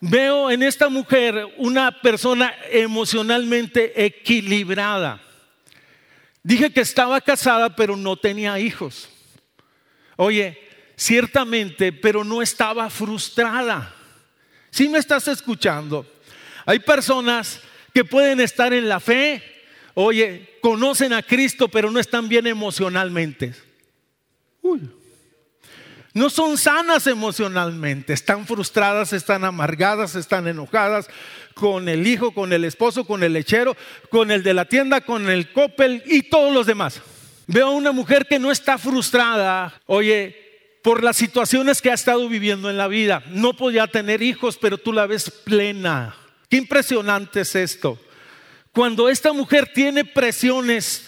Veo 0.00 0.50
en 0.50 0.62
esta 0.62 0.88
mujer 0.88 1.54
una 1.56 2.00
persona 2.00 2.54
emocionalmente 2.70 4.04
equilibrada. 4.04 5.20
Dije 6.42 6.72
que 6.72 6.80
estaba 6.80 7.20
casada, 7.20 7.74
pero 7.74 7.96
no 7.96 8.16
tenía 8.16 8.58
hijos. 8.60 9.08
Oye, 10.16 10.58
ciertamente, 10.96 11.92
pero 11.92 12.24
no 12.24 12.42
estaba 12.42 12.88
frustrada. 12.90 13.94
Si 14.70 14.88
me 14.88 14.98
estás 14.98 15.26
escuchando? 15.28 16.06
Hay 16.64 16.78
personas 16.78 17.60
que 17.92 18.04
pueden 18.04 18.40
estar 18.40 18.72
en 18.72 18.88
la 18.88 19.00
fe, 19.00 19.42
oye, 19.94 20.58
conocen 20.60 21.12
a 21.12 21.22
Cristo, 21.22 21.68
pero 21.68 21.90
no 21.90 21.98
están 21.98 22.28
bien 22.28 22.46
emocionalmente. 22.46 23.54
No 26.18 26.30
son 26.30 26.58
sanas 26.58 27.06
emocionalmente, 27.06 28.12
están 28.12 28.44
frustradas, 28.44 29.12
están 29.12 29.44
amargadas, 29.44 30.16
están 30.16 30.48
enojadas 30.48 31.08
con 31.54 31.88
el 31.88 32.08
hijo, 32.08 32.32
con 32.32 32.52
el 32.52 32.64
esposo, 32.64 33.04
con 33.04 33.22
el 33.22 33.34
lechero, 33.34 33.76
con 34.10 34.32
el 34.32 34.42
de 34.42 34.52
la 34.52 34.64
tienda, 34.64 35.00
con 35.00 35.30
el 35.30 35.52
copel 35.52 36.02
y 36.06 36.22
todos 36.22 36.52
los 36.52 36.66
demás. 36.66 37.00
Veo 37.46 37.68
a 37.68 37.70
una 37.70 37.92
mujer 37.92 38.26
que 38.26 38.40
no 38.40 38.50
está 38.50 38.78
frustrada, 38.78 39.80
oye, 39.86 40.80
por 40.82 41.04
las 41.04 41.16
situaciones 41.16 41.80
que 41.80 41.92
ha 41.92 41.94
estado 41.94 42.28
viviendo 42.28 42.68
en 42.68 42.78
la 42.78 42.88
vida. 42.88 43.22
No 43.28 43.52
podía 43.52 43.86
tener 43.86 44.20
hijos, 44.20 44.58
pero 44.60 44.76
tú 44.76 44.92
la 44.92 45.06
ves 45.06 45.30
plena. 45.30 46.16
Qué 46.50 46.56
impresionante 46.56 47.42
es 47.42 47.54
esto. 47.54 47.96
Cuando 48.72 49.08
esta 49.08 49.32
mujer 49.32 49.70
tiene 49.72 50.04
presiones 50.04 51.07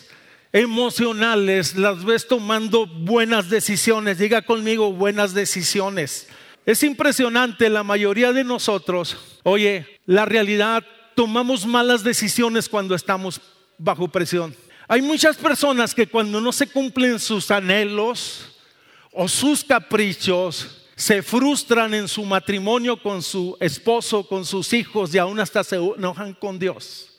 emocionales, 0.53 1.77
las 1.77 2.05
ves 2.05 2.27
tomando 2.27 2.87
buenas 2.87 3.51
decisiones. 3.51 4.19
Diga 4.19 4.43
conmigo, 4.43 4.93
buenas 4.93 5.35
decisiones. 5.35 6.29
Es 6.67 6.83
impresionante, 6.83 7.69
la 7.71 7.83
mayoría 7.83 8.33
de 8.33 8.45
nosotros, 8.45 9.17
oye, 9.43 9.87
la 10.07 10.25
realidad, 10.25 10.85
tomamos 11.15 11.67
malas 11.67 12.05
decisiones 12.05 12.69
cuando 12.69 12.95
estamos 12.95 13.41
bajo 13.79 14.09
presión. 14.09 14.55
Hay 14.87 15.03
muchas 15.03 15.37
personas 15.37 15.95
que 15.95 16.07
cuando 16.07 16.41
no 16.41 16.53
se 16.53 16.67
cumplen 16.67 17.19
sus 17.19 17.51
anhelos, 17.51 18.51
o 19.13 19.29
sus 19.29 19.65
caprichos 19.65 20.87
se 20.95 21.23
frustran 21.23 21.95
en 21.95 22.09
su 22.09 22.25
matrimonio 22.25 23.01
con 23.01 23.23
su 23.23 23.57
esposo, 23.61 24.27
con 24.27 24.45
sus 24.45 24.73
hijos 24.73 25.15
y 25.15 25.19
aún 25.19 25.41
hasta 25.41 25.65
se 25.65 25.77
enojan 25.77 26.35
con 26.35 26.59
Dios. 26.59 27.10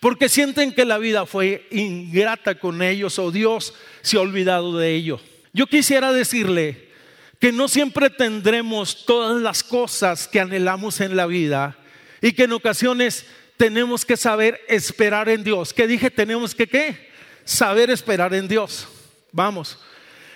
Porque 0.00 0.30
sienten 0.30 0.72
que 0.72 0.86
la 0.86 0.98
vida 0.98 1.26
fue 1.26 1.66
ingrata 1.70 2.58
con 2.58 2.80
ellos 2.80 3.18
o 3.18 3.30
Dios 3.30 3.74
se 4.00 4.16
ha 4.16 4.20
olvidado 4.20 4.78
de 4.78 4.94
ellos. 4.94 5.20
Yo 5.52 5.66
quisiera 5.66 6.12
decirle 6.12 6.88
que 7.38 7.52
no 7.52 7.68
siempre 7.68 8.08
tendremos 8.08 9.04
todas 9.04 9.40
las 9.40 9.62
cosas 9.62 10.26
que 10.26 10.40
anhelamos 10.40 11.00
en 11.00 11.16
la 11.16 11.26
vida 11.26 11.76
y 12.22 12.32
que 12.32 12.44
en 12.44 12.52
ocasiones 12.52 13.26
tenemos 13.58 14.06
que 14.06 14.16
saber 14.16 14.60
esperar 14.68 15.28
en 15.28 15.44
Dios. 15.44 15.74
¿Qué 15.74 15.86
dije? 15.86 16.10
Tenemos 16.10 16.54
que 16.54 16.66
qué? 16.66 17.10
Saber 17.44 17.90
esperar 17.90 18.32
en 18.32 18.48
Dios. 18.48 18.88
Vamos. 19.32 19.78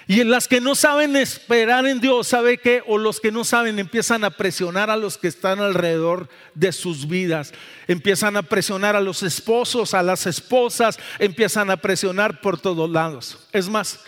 Y 0.07 0.21
en 0.21 0.31
las 0.31 0.49
que 0.49 0.61
no 0.61 0.75
saben 0.75 1.17
esperar 1.17 1.87
en 1.87 2.01
Dios, 2.01 2.29
¿sabe 2.29 2.59
qué? 2.59 2.83
O 2.87 2.99
los 2.99 3.21
que 3.21 3.33
no 3.33 3.43
saben 3.43 3.79
empiezan 3.79 4.23
a 4.25 4.31
presionar 4.31 4.91
a 4.91 4.97
los 4.97 5.17
que 5.17 5.29
están 5.29 5.61
alrededor 5.61 6.29
de 6.55 6.73
sus 6.73 7.09
vidas. 7.09 7.55
Empiezan 7.89 8.37
a 8.37 8.43
presionar 8.43 8.97
a 8.97 9.01
los 9.01 9.23
esposos, 9.23 9.95
a 9.95 10.03
las 10.03 10.27
esposas, 10.27 10.99
empiezan 11.19 11.71
a 11.71 11.79
presionar 11.79 12.43
por 12.43 12.61
todos 12.61 12.91
lados. 12.91 13.39
Es 13.53 13.69
más, 13.69 14.01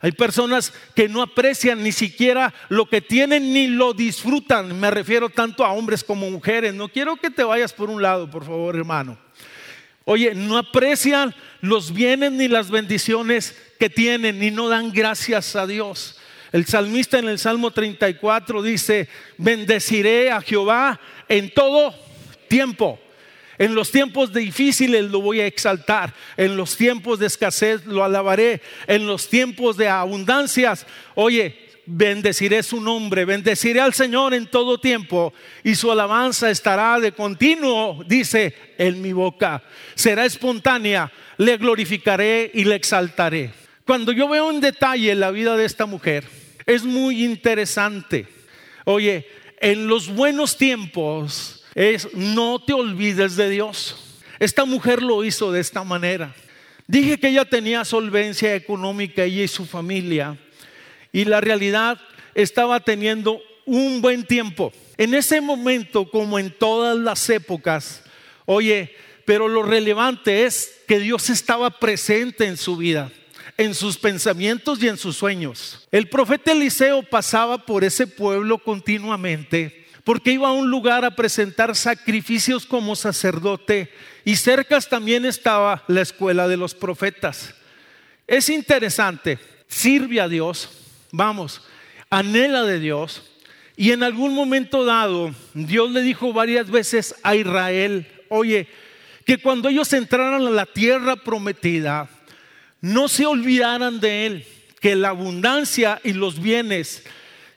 hay 0.00 0.12
personas 0.12 0.72
que 0.94 1.08
no 1.08 1.22
aprecian 1.22 1.82
ni 1.82 1.92
siquiera 1.92 2.52
lo 2.68 2.86
que 2.86 3.00
tienen 3.00 3.52
ni 3.52 3.68
lo 3.68 3.94
disfrutan. 3.94 4.78
Me 4.78 4.90
refiero 4.90 5.30
tanto 5.30 5.64
a 5.64 5.72
hombres 5.72 6.02
como 6.02 6.30
mujeres. 6.30 6.74
No 6.74 6.88
quiero 6.88 7.16
que 7.16 7.30
te 7.30 7.44
vayas 7.44 7.72
por 7.72 7.88
un 7.88 8.02
lado, 8.02 8.28
por 8.28 8.44
favor, 8.44 8.74
hermano. 8.76 9.16
Oye, 10.08 10.36
no 10.36 10.56
aprecian 10.56 11.34
los 11.60 11.92
bienes 11.92 12.30
ni 12.30 12.46
las 12.46 12.70
bendiciones 12.70 13.56
que 13.80 13.90
tienen 13.90 14.40
y 14.40 14.52
no 14.52 14.68
dan 14.68 14.92
gracias 14.92 15.56
a 15.56 15.66
Dios. 15.66 16.16
El 16.52 16.64
salmista 16.64 17.18
en 17.18 17.26
el 17.26 17.40
Salmo 17.40 17.72
34 17.72 18.62
dice, 18.62 19.08
bendeciré 19.36 20.30
a 20.30 20.40
Jehová 20.40 21.00
en 21.28 21.52
todo 21.52 21.92
tiempo. 22.46 23.00
En 23.58 23.74
los 23.74 23.90
tiempos 23.90 24.32
difíciles 24.32 25.10
lo 25.10 25.20
voy 25.20 25.40
a 25.40 25.46
exaltar, 25.46 26.14
en 26.36 26.56
los 26.56 26.76
tiempos 26.76 27.18
de 27.18 27.26
escasez 27.26 27.84
lo 27.84 28.04
alabaré, 28.04 28.62
en 28.86 29.08
los 29.08 29.28
tiempos 29.28 29.76
de 29.76 29.88
abundancias, 29.88 30.86
oye, 31.16 31.65
bendeciré 31.86 32.62
su 32.62 32.80
nombre, 32.80 33.24
bendeciré 33.24 33.80
al 33.80 33.94
Señor 33.94 34.34
en 34.34 34.46
todo 34.46 34.78
tiempo 34.78 35.32
y 35.62 35.74
su 35.74 35.90
alabanza 35.90 36.50
estará 36.50 36.98
de 37.00 37.12
continuo, 37.12 38.04
dice, 38.06 38.54
en 38.76 39.00
mi 39.00 39.12
boca. 39.12 39.62
Será 39.94 40.24
espontánea, 40.24 41.12
le 41.38 41.56
glorificaré 41.56 42.50
y 42.52 42.64
le 42.64 42.74
exaltaré. 42.74 43.52
Cuando 43.86 44.12
yo 44.12 44.28
veo 44.28 44.50
en 44.50 44.60
detalle 44.60 45.14
la 45.14 45.30
vida 45.30 45.56
de 45.56 45.64
esta 45.64 45.86
mujer, 45.86 46.24
es 46.66 46.82
muy 46.84 47.24
interesante. 47.24 48.26
Oye, 48.84 49.26
en 49.60 49.86
los 49.86 50.08
buenos 50.08 50.56
tiempos 50.56 51.64
es 51.74 52.12
no 52.14 52.58
te 52.58 52.72
olvides 52.72 53.36
de 53.36 53.48
Dios. 53.48 54.18
Esta 54.38 54.64
mujer 54.64 55.02
lo 55.02 55.24
hizo 55.24 55.52
de 55.52 55.60
esta 55.60 55.84
manera. 55.84 56.34
Dije 56.88 57.18
que 57.18 57.28
ella 57.28 57.44
tenía 57.44 57.84
solvencia 57.84 58.54
económica, 58.54 59.24
ella 59.24 59.44
y 59.44 59.48
su 59.48 59.64
familia 59.64 60.36
y 61.16 61.24
la 61.24 61.40
realidad 61.40 61.98
estaba 62.34 62.78
teniendo 62.80 63.40
un 63.64 64.02
buen 64.02 64.26
tiempo. 64.26 64.70
En 64.98 65.14
ese 65.14 65.40
momento, 65.40 66.10
como 66.10 66.38
en 66.38 66.50
todas 66.50 66.94
las 66.94 67.30
épocas, 67.30 68.02
oye, 68.44 68.94
pero 69.24 69.48
lo 69.48 69.62
relevante 69.62 70.44
es 70.44 70.82
que 70.86 70.98
Dios 70.98 71.30
estaba 71.30 71.70
presente 71.70 72.44
en 72.44 72.58
su 72.58 72.76
vida, 72.76 73.10
en 73.56 73.74
sus 73.74 73.96
pensamientos 73.96 74.82
y 74.82 74.88
en 74.88 74.98
sus 74.98 75.16
sueños. 75.16 75.88
El 75.90 76.10
profeta 76.10 76.52
Eliseo 76.52 77.02
pasaba 77.02 77.64
por 77.64 77.82
ese 77.82 78.06
pueblo 78.06 78.58
continuamente 78.58 79.86
porque 80.04 80.32
iba 80.32 80.48
a 80.48 80.52
un 80.52 80.70
lugar 80.70 81.06
a 81.06 81.16
presentar 81.16 81.74
sacrificios 81.74 82.66
como 82.66 82.94
sacerdote 82.94 83.90
y 84.22 84.36
cerca 84.36 84.78
también 84.82 85.24
estaba 85.24 85.82
la 85.88 86.02
escuela 86.02 86.46
de 86.46 86.58
los 86.58 86.74
profetas. 86.74 87.54
Es 88.26 88.50
interesante, 88.50 89.38
sirve 89.66 90.20
a 90.20 90.28
Dios, 90.28 90.82
vamos, 91.16 91.62
anhela 92.10 92.64
de 92.64 92.78
Dios. 92.78 93.22
Y 93.76 93.92
en 93.92 94.02
algún 94.02 94.34
momento 94.34 94.84
dado 94.84 95.34
Dios 95.54 95.90
le 95.90 96.02
dijo 96.02 96.32
varias 96.32 96.70
veces 96.70 97.14
a 97.22 97.34
Israel, 97.34 98.06
oye, 98.28 98.68
que 99.24 99.38
cuando 99.38 99.68
ellos 99.68 99.92
entraran 99.92 100.46
a 100.46 100.50
la 100.50 100.66
tierra 100.66 101.16
prometida, 101.16 102.08
no 102.80 103.08
se 103.08 103.26
olvidaran 103.26 103.98
de 103.98 104.26
Él, 104.26 104.46
que 104.80 104.94
la 104.94 105.08
abundancia 105.08 106.00
y 106.04 106.12
los 106.12 106.40
bienes 106.40 107.02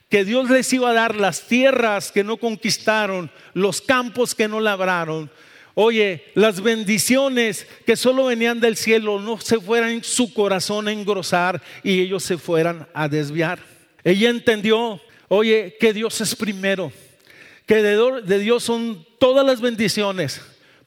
que 0.09 0.25
Dios 0.25 0.49
les 0.49 0.73
iba 0.73 0.89
a 0.89 0.93
dar, 0.93 1.15
las 1.15 1.43
tierras 1.43 2.11
que 2.11 2.23
no 2.23 2.37
conquistaron, 2.37 3.29
los 3.53 3.79
campos 3.79 4.33
que 4.33 4.47
no 4.47 4.59
labraron, 4.59 5.29
oye, 5.81 6.25
las 6.36 6.59
bendiciones 6.59 7.65
que 7.86 7.95
solo 7.95 8.25
venían 8.25 8.59
del 8.59 8.75
cielo, 8.75 9.17
no 9.17 9.39
se 9.39 9.62
fueran 9.62 10.03
su 10.03 10.33
corazón 10.33 10.89
a 10.89 10.91
engrosar 10.91 11.62
y 11.83 12.01
ellos 12.01 12.21
se 12.21 12.38
fueran 12.38 12.86
a 12.93 13.07
desviar. 13.07 13.59
Ella 14.03 14.29
entendió, 14.29 15.00
oye, 15.29 15.77
que 15.79 15.93
Dios 15.93 16.19
es 16.19 16.36
primero, 16.36 16.91
que 17.65 17.81
de 17.81 18.39
Dios 18.39 18.62
son 18.62 19.07
todas 19.19 19.45
las 19.45 19.62
bendiciones. 19.62 20.41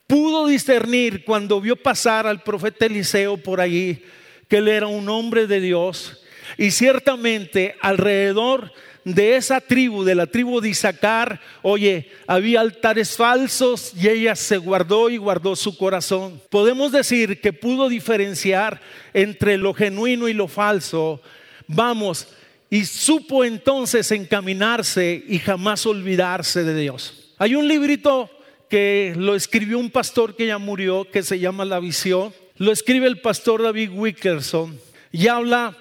Pudo 0.07 0.47
discernir 0.47 1.25
cuando 1.25 1.59
vio 1.59 1.75
pasar 1.75 2.27
al 2.27 2.43
profeta 2.43 2.85
Eliseo 2.85 3.39
por 3.39 3.63
allí 3.63 4.05
que 4.47 4.59
él 4.59 4.69
era 4.69 4.89
un 4.89 5.09
hombre 5.09 5.47
de 5.47 5.61
Dios 5.63 6.23
y 6.59 6.71
ciertamente 6.71 7.77
alrededor 7.81 8.71
de 9.05 9.37
esa 9.37 9.61
tribu, 9.61 10.05
de 10.05 10.15
la 10.15 10.27
tribu 10.27 10.61
de 10.61 10.69
Isaacar, 10.69 11.41
oye, 11.63 12.11
había 12.27 12.61
altares 12.61 13.17
falsos 13.17 13.93
y 14.01 14.09
ella 14.09 14.37
se 14.37 14.59
guardó 14.59 15.11
y 15.11 15.17
guardó 15.17 15.57
su 15.57 15.77
corazón. 15.77 16.41
Podemos 16.51 16.93
decir 16.93 17.41
que 17.41 17.53
pudo 17.53 17.89
diferenciar 17.89 18.81
entre 19.13 19.59
lo 19.59 19.75
genuino 19.75 20.29
y 20.29 20.35
lo 20.35 20.47
falso. 20.47 21.21
Vamos, 21.67 22.29
y 22.71 22.85
supo 22.85 23.45
entonces 23.45 24.11
encaminarse 24.13 25.25
y 25.27 25.39
jamás 25.39 25.85
olvidarse 25.85 26.63
de 26.63 26.81
Dios. 26.81 27.33
Hay 27.39 27.55
un 27.55 27.67
librito 27.67 28.31
que 28.71 29.15
lo 29.17 29.35
escribió 29.35 29.79
un 29.79 29.91
pastor 29.91 30.37
que 30.37 30.47
ya 30.47 30.59
murió, 30.59 31.11
que 31.11 31.23
se 31.23 31.39
llama 31.39 31.65
La 31.65 31.81
Visión. 31.81 32.33
Lo 32.57 32.71
escribe 32.71 33.07
el 33.09 33.21
pastor 33.21 33.63
David 33.63 33.91
Wickerson 33.93 34.79
y 35.11 35.27
habla 35.27 35.77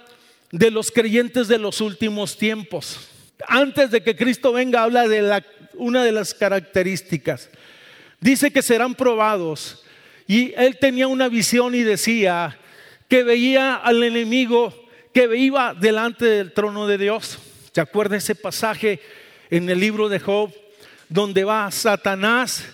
de 0.51 0.71
los 0.71 0.91
creyentes 0.91 1.47
de 1.47 1.59
los 1.59 1.79
últimos 1.79 2.37
tiempos 2.37 3.10
antes 3.47 3.91
de 3.91 4.01
que 4.01 4.15
Cristo 4.15 4.53
venga, 4.53 4.83
habla 4.83 5.07
de 5.07 5.43
una 5.75 6.03
de 6.03 6.11
las 6.11 6.33
características. 6.33 7.49
Dice 8.19 8.51
que 8.51 8.61
serán 8.61 8.95
probados. 8.95 9.83
Y 10.27 10.53
él 10.55 10.77
tenía 10.79 11.07
una 11.07 11.27
visión 11.27 11.75
y 11.75 11.83
decía 11.83 12.57
que 13.07 13.23
veía 13.23 13.75
al 13.75 14.03
enemigo 14.03 14.73
que 15.13 15.35
iba 15.35 15.73
delante 15.73 16.25
del 16.25 16.53
trono 16.53 16.87
de 16.87 16.97
Dios. 16.97 17.39
¿Se 17.73 17.81
acuerda 17.81 18.17
ese 18.17 18.35
pasaje 18.35 18.99
en 19.49 19.69
el 19.69 19.79
libro 19.79 20.07
de 20.07 20.19
Job 20.19 20.53
donde 21.09 21.43
va 21.43 21.69
Satanás? 21.71 22.65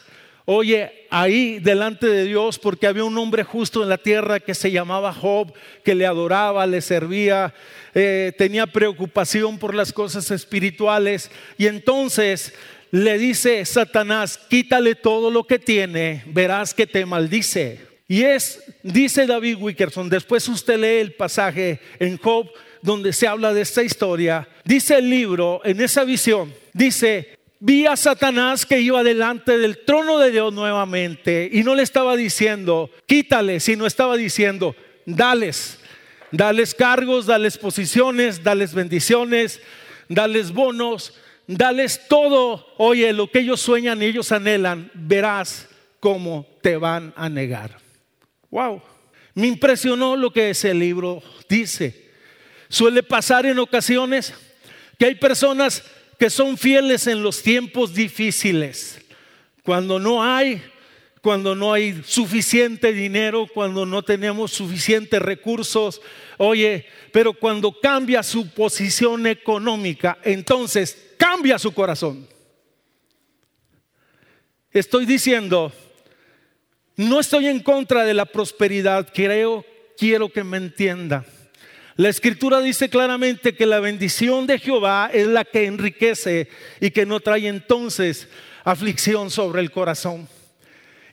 Oye, 0.49 1.05
ahí 1.09 1.59
delante 1.59 2.07
de 2.07 2.23
Dios, 2.23 2.57
porque 2.57 2.87
había 2.87 3.03
un 3.03 3.17
hombre 3.17 3.43
justo 3.43 3.83
en 3.83 3.89
la 3.89 3.97
tierra 3.97 4.39
que 4.39 4.55
se 4.55 4.71
llamaba 4.71 5.11
Job, 5.11 5.51
que 5.83 5.93
le 5.93 6.05
adoraba, 6.05 6.65
le 6.65 6.79
servía, 6.79 7.53
eh, 7.93 8.31
tenía 8.37 8.65
preocupación 8.65 9.59
por 9.59 9.75
las 9.75 9.91
cosas 9.91 10.31
espirituales 10.31 11.29
y 11.57 11.67
entonces 11.67 12.53
le 12.91 13.17
dice 13.17 13.65
Satanás, 13.65 14.39
quítale 14.49 14.95
todo 14.95 15.31
lo 15.31 15.43
que 15.43 15.59
tiene, 15.59 16.23
verás 16.27 16.73
que 16.73 16.87
te 16.87 17.05
maldice. 17.05 17.81
Y 18.07 18.23
es, 18.23 18.63
dice 18.83 19.27
David 19.27 19.57
Wickerson, 19.59 20.07
después 20.07 20.47
usted 20.47 20.79
lee 20.79 21.01
el 21.01 21.11
pasaje 21.11 21.81
en 21.99 22.17
Job 22.17 22.49
donde 22.81 23.11
se 23.11 23.27
habla 23.27 23.53
de 23.53 23.63
esta 23.63 23.83
historia, 23.83 24.47
dice 24.63 24.95
el 24.99 25.09
libro, 25.09 25.59
en 25.65 25.81
esa 25.81 26.05
visión, 26.05 26.53
dice, 26.71 27.36
vi 27.59 27.85
a 27.85 27.95
Satanás 27.95 28.65
que 28.65 28.79
iba 28.79 29.03
delante 29.03 29.57
del 29.57 29.83
trono 29.85 30.19
de 30.19 30.31
Dios 30.31 30.53
nuevamente 30.53 31.49
y 31.51 31.63
no 31.63 31.75
le 31.75 31.83
estaba 31.83 32.15
diciendo, 32.15 32.89
quítale, 33.05 33.59
sino 33.59 33.85
estaba 33.85 34.17
diciendo, 34.17 34.75
dales, 35.05 35.79
Dales 36.31 36.75
cargos, 36.75 37.25
dales 37.25 37.57
posiciones, 37.57 38.43
dales 38.43 38.73
bendiciones, 38.73 39.61
dales 40.09 40.51
bonos, 40.51 41.13
dales 41.47 42.01
todo. 42.09 42.67
Oye, 42.77 43.13
lo 43.13 43.31
que 43.31 43.39
ellos 43.39 43.61
sueñan 43.61 44.01
y 44.01 44.07
ellos 44.07 44.31
anhelan, 44.31 44.91
verás 44.93 45.69
cómo 45.99 46.45
te 46.61 46.75
van 46.75 47.13
a 47.15 47.29
negar. 47.29 47.79
Wow. 48.49 48.81
Me 49.35 49.47
impresionó 49.47 50.15
lo 50.15 50.33
que 50.33 50.49
ese 50.49 50.73
libro 50.73 51.21
dice. 51.47 52.09
Suele 52.67 53.03
pasar 53.03 53.45
en 53.45 53.59
ocasiones 53.59 54.33
que 54.99 55.05
hay 55.05 55.15
personas 55.15 55.83
que 56.17 56.29
son 56.29 56.57
fieles 56.57 57.07
en 57.07 57.21
los 57.21 57.41
tiempos 57.41 57.93
difíciles. 57.93 58.99
Cuando 59.63 59.99
no 59.99 60.23
hay, 60.23 60.61
cuando 61.21 61.55
no 61.55 61.73
hay 61.73 62.01
suficiente 62.05 62.93
dinero, 62.93 63.47
cuando 63.53 63.85
no 63.85 64.01
tenemos 64.01 64.51
suficientes 64.51 65.21
recursos. 65.21 66.01
Oye, 66.37 66.85
pero 67.11 67.33
cuando 67.33 67.79
cambia 67.79 68.23
su 68.23 68.49
posición 68.49 69.27
económica, 69.27 70.17
entonces 70.23 71.13
cambia 71.17 71.59
su 71.59 71.73
corazón. 71.73 72.27
Estoy 74.71 75.05
diciendo, 75.05 75.71
no 76.95 77.19
estoy 77.19 77.47
en 77.47 77.61
contra 77.61 78.03
de 78.03 78.13
la 78.13 78.25
prosperidad, 78.25 79.09
creo, 79.13 79.65
quiero 79.97 80.29
que 80.29 80.43
me 80.43 80.57
entienda. 80.57 81.25
La 81.97 82.09
escritura 82.09 82.61
dice 82.61 82.89
claramente 82.89 83.55
que 83.55 83.65
la 83.65 83.79
bendición 83.79 84.45
de 84.45 84.59
Jehová 84.59 85.09
es 85.11 85.25
la 85.25 85.43
que 85.43 85.65
enriquece 85.65 86.47
y 86.79 86.91
que 86.91 87.07
no 87.07 87.19
trae 87.19 87.47
entonces 87.47 88.29
aflicción 88.63 89.31
sobre 89.31 89.61
el 89.61 89.71
corazón. 89.71 90.29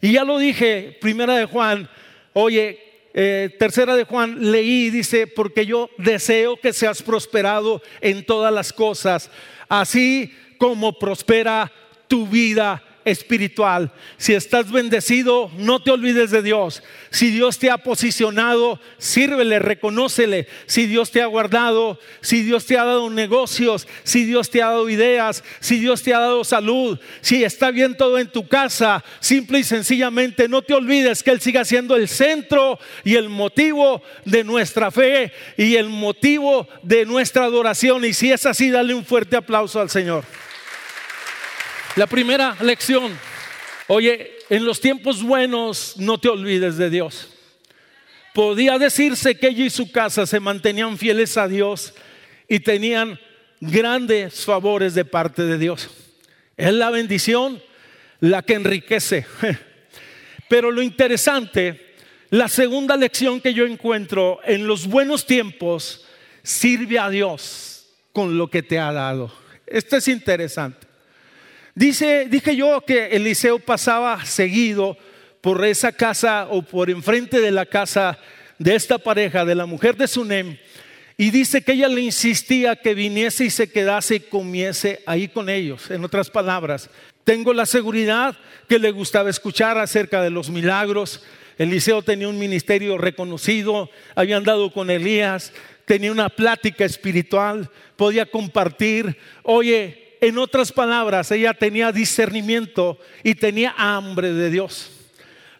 Y 0.03 0.12
ya 0.12 0.25
lo 0.25 0.37
dije, 0.37 0.99
primera 1.01 1.37
de 1.38 1.47
Juan, 1.47 1.88
oye, 2.35 2.79
eh, 3.14 3.49
tercera 3.59 3.97
de 3.97 4.05
Juan, 4.05 4.51
leí 4.53 4.90
dice, 4.90 5.27
porque 5.27 5.64
yo 5.64 5.88
deseo 5.97 6.59
que 6.59 6.75
seas 6.75 7.03
prosperado 7.03 7.81
en 8.03 8.27
todas 8.27 8.53
las 8.53 8.70
cosas, 8.70 9.31
así 9.70 10.35
como 10.59 10.99
prospera 10.99 11.73
tu 12.09 12.27
vida 12.27 12.83
espiritual. 13.05 13.93
Si 14.17 14.35
estás 14.35 14.71
bendecido, 14.71 15.51
no 15.57 15.83
te 15.83 15.90
olvides 15.90 16.31
de 16.31 16.43
Dios. 16.43 16.83
Si 17.11 17.31
Dios 17.31 17.59
te 17.59 17.71
ha 17.71 17.79
posicionado, 17.79 18.81
sírvele, 18.99 19.59
reconócele. 19.59 20.49
Si 20.67 20.87
Dios 20.87 21.11
te 21.11 21.23
ha 21.23 21.27
guardado, 21.27 21.99
si 22.21 22.43
Dios 22.43 22.67
te 22.67 22.79
ha 22.79 22.85
dado 22.85 23.11
negocios, 23.11 23.87
si 24.03 24.25
Dios 24.25 24.51
te 24.51 24.62
ha 24.62 24.67
dado 24.67 24.88
ideas, 24.88 25.45
si 25.61 25.79
Dios 25.79 26.03
te 26.03 26.14
ha 26.14 26.21
dado 26.21 26.45
salud, 26.45 26.99
si 27.21 27.45
está 27.45 27.71
bien 27.71 27.97
todo 27.97 28.19
en 28.19 28.29
tu 28.29 28.49
casa, 28.49 29.05
simple 29.21 29.61
y 29.61 29.64
sencillamente 29.64 30.49
no 30.49 30.62
te 30.62 30.75
olvides 30.75 31.23
que 31.23 31.31
Él 31.31 31.40
siga 31.40 31.64
siendo 31.64 31.97
el 31.97 32.09
centro 32.09 32.79
y 33.05 33.17
el 33.17 33.29
motivo 33.29 34.03
de 34.25 34.45
nuestra 34.45 34.90
fe 34.90 35.33
y 35.57 35.77
el 35.77 35.88
motivo 35.88 36.69
de 36.83 37.05
nuestra 37.05 37.45
adoración. 37.45 38.05
Y 38.05 38.12
si 38.12 38.33
es 38.33 38.47
así, 38.47 38.71
dale 38.71 38.95
un 38.95 39.05
fuerte 39.05 39.37
aplauso 39.37 39.81
al 39.81 39.90
Señor. 39.90 40.25
La 41.96 42.09
primera 42.09 42.57
lección, 42.61 43.16
oye, 43.87 44.33
en 44.50 44.64
los 44.64 44.80
tiempos 44.80 45.22
buenos 45.22 45.94
no 45.96 46.18
te 46.18 46.28
olvides 46.28 46.76
de 46.76 46.90
Dios. 46.90 47.28
Podía 48.35 48.78
decirse 48.78 49.38
que 49.38 49.46
ella 49.46 49.66
y 49.66 49.70
su 49.70 49.92
casa 49.92 50.26
se 50.26 50.40
mantenían 50.40 50.98
fieles 50.98 51.37
a 51.37 51.46
Dios 51.46 51.94
y 52.48 52.59
tenían 52.59 53.20
grandes 53.61 54.44
favores 54.44 54.94
de 54.94 55.04
parte 55.04 55.44
de 55.44 55.57
Dios. 55.57 55.88
Es 56.57 56.72
la 56.72 56.90
bendición 56.90 57.62
la 58.18 58.42
que 58.42 58.54
enriquece. 58.54 59.24
Pero 60.48 60.72
lo 60.72 60.83
interesante, 60.83 61.94
la 62.30 62.48
segunda 62.48 62.96
lección 62.96 63.40
que 63.40 63.54
yo 63.54 63.66
encuentro 63.66 64.40
en 64.44 64.66
los 64.66 64.88
buenos 64.88 65.26
tiempos, 65.26 66.04
sirve 66.42 66.98
a 66.98 67.09
Dios 67.09 67.87
con 68.12 68.37
lo 68.37 68.50
que 68.50 68.64
te 68.64 68.80
ha 68.80 68.92
dado. 68.92 69.33
Esto 69.64 69.96
es 69.96 70.09
interesante. 70.09 70.84
Dice, 71.74 72.28
dije 72.30 72.54
yo 72.54 72.82
que 72.82 73.08
Eliseo 73.08 73.58
pasaba 73.58 74.24
seguido 74.24 74.96
por 75.40 75.64
esa 75.64 75.90
casa 75.90 76.46
o 76.48 76.62
por 76.62 76.88
enfrente 76.88 77.40
de 77.40 77.50
la 77.50 77.66
casa 77.66 78.18
de 78.58 78.76
esta 78.76 78.98
pareja, 78.98 79.44
de 79.44 79.56
la 79.56 79.66
mujer 79.66 79.96
de 79.96 80.06
Sunem, 80.06 80.56
y 81.16 81.30
dice 81.30 81.62
que 81.62 81.72
ella 81.72 81.88
le 81.88 82.00
insistía 82.00 82.76
que 82.76 82.94
viniese 82.94 83.44
y 83.44 83.50
se 83.50 83.70
quedase 83.70 84.16
y 84.16 84.20
comiese 84.20 85.02
ahí 85.04 85.28
con 85.28 85.48
ellos. 85.48 85.90
En 85.90 86.04
otras 86.04 86.30
palabras, 86.30 86.90
tengo 87.24 87.52
la 87.52 87.66
seguridad 87.66 88.37
que 88.68 88.78
le 88.78 88.90
gustaba 88.90 89.30
escuchar 89.30 89.76
acerca 89.78 90.22
de 90.22 90.30
los 90.30 90.50
milagros. 90.50 91.24
Eliseo 91.58 92.02
tenía 92.02 92.28
un 92.28 92.38
ministerio 92.38 92.98
reconocido, 92.98 93.90
había 94.14 94.37
andado 94.37 94.72
con 94.72 94.90
Elías, 94.90 95.52
tenía 95.84 96.12
una 96.12 96.28
plática 96.28 96.84
espiritual, 96.84 97.70
podía 97.96 98.26
compartir. 98.26 99.16
Oye, 99.42 100.04
en 100.26 100.38
otras 100.38 100.72
palabras, 100.72 101.30
ella 101.30 101.54
tenía 101.54 101.92
discernimiento 101.92 102.98
y 103.22 103.34
tenía 103.34 103.74
hambre 103.76 104.32
de 104.32 104.50
Dios. 104.50 104.90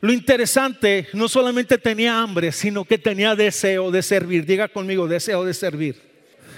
Lo 0.00 0.12
interesante, 0.12 1.09
no 1.12 1.29
solamente 1.29 1.79
tenía 1.79 2.20
hambre, 2.20 2.53
sino 2.53 2.85
que 2.85 2.98
tenía 2.98 3.35
deseo 3.35 3.90
de 3.90 4.03
servir. 4.03 4.44
Diga 4.44 4.68
conmigo, 4.68 5.07
deseo 5.07 5.44
de 5.44 5.55
servir. 5.55 6.00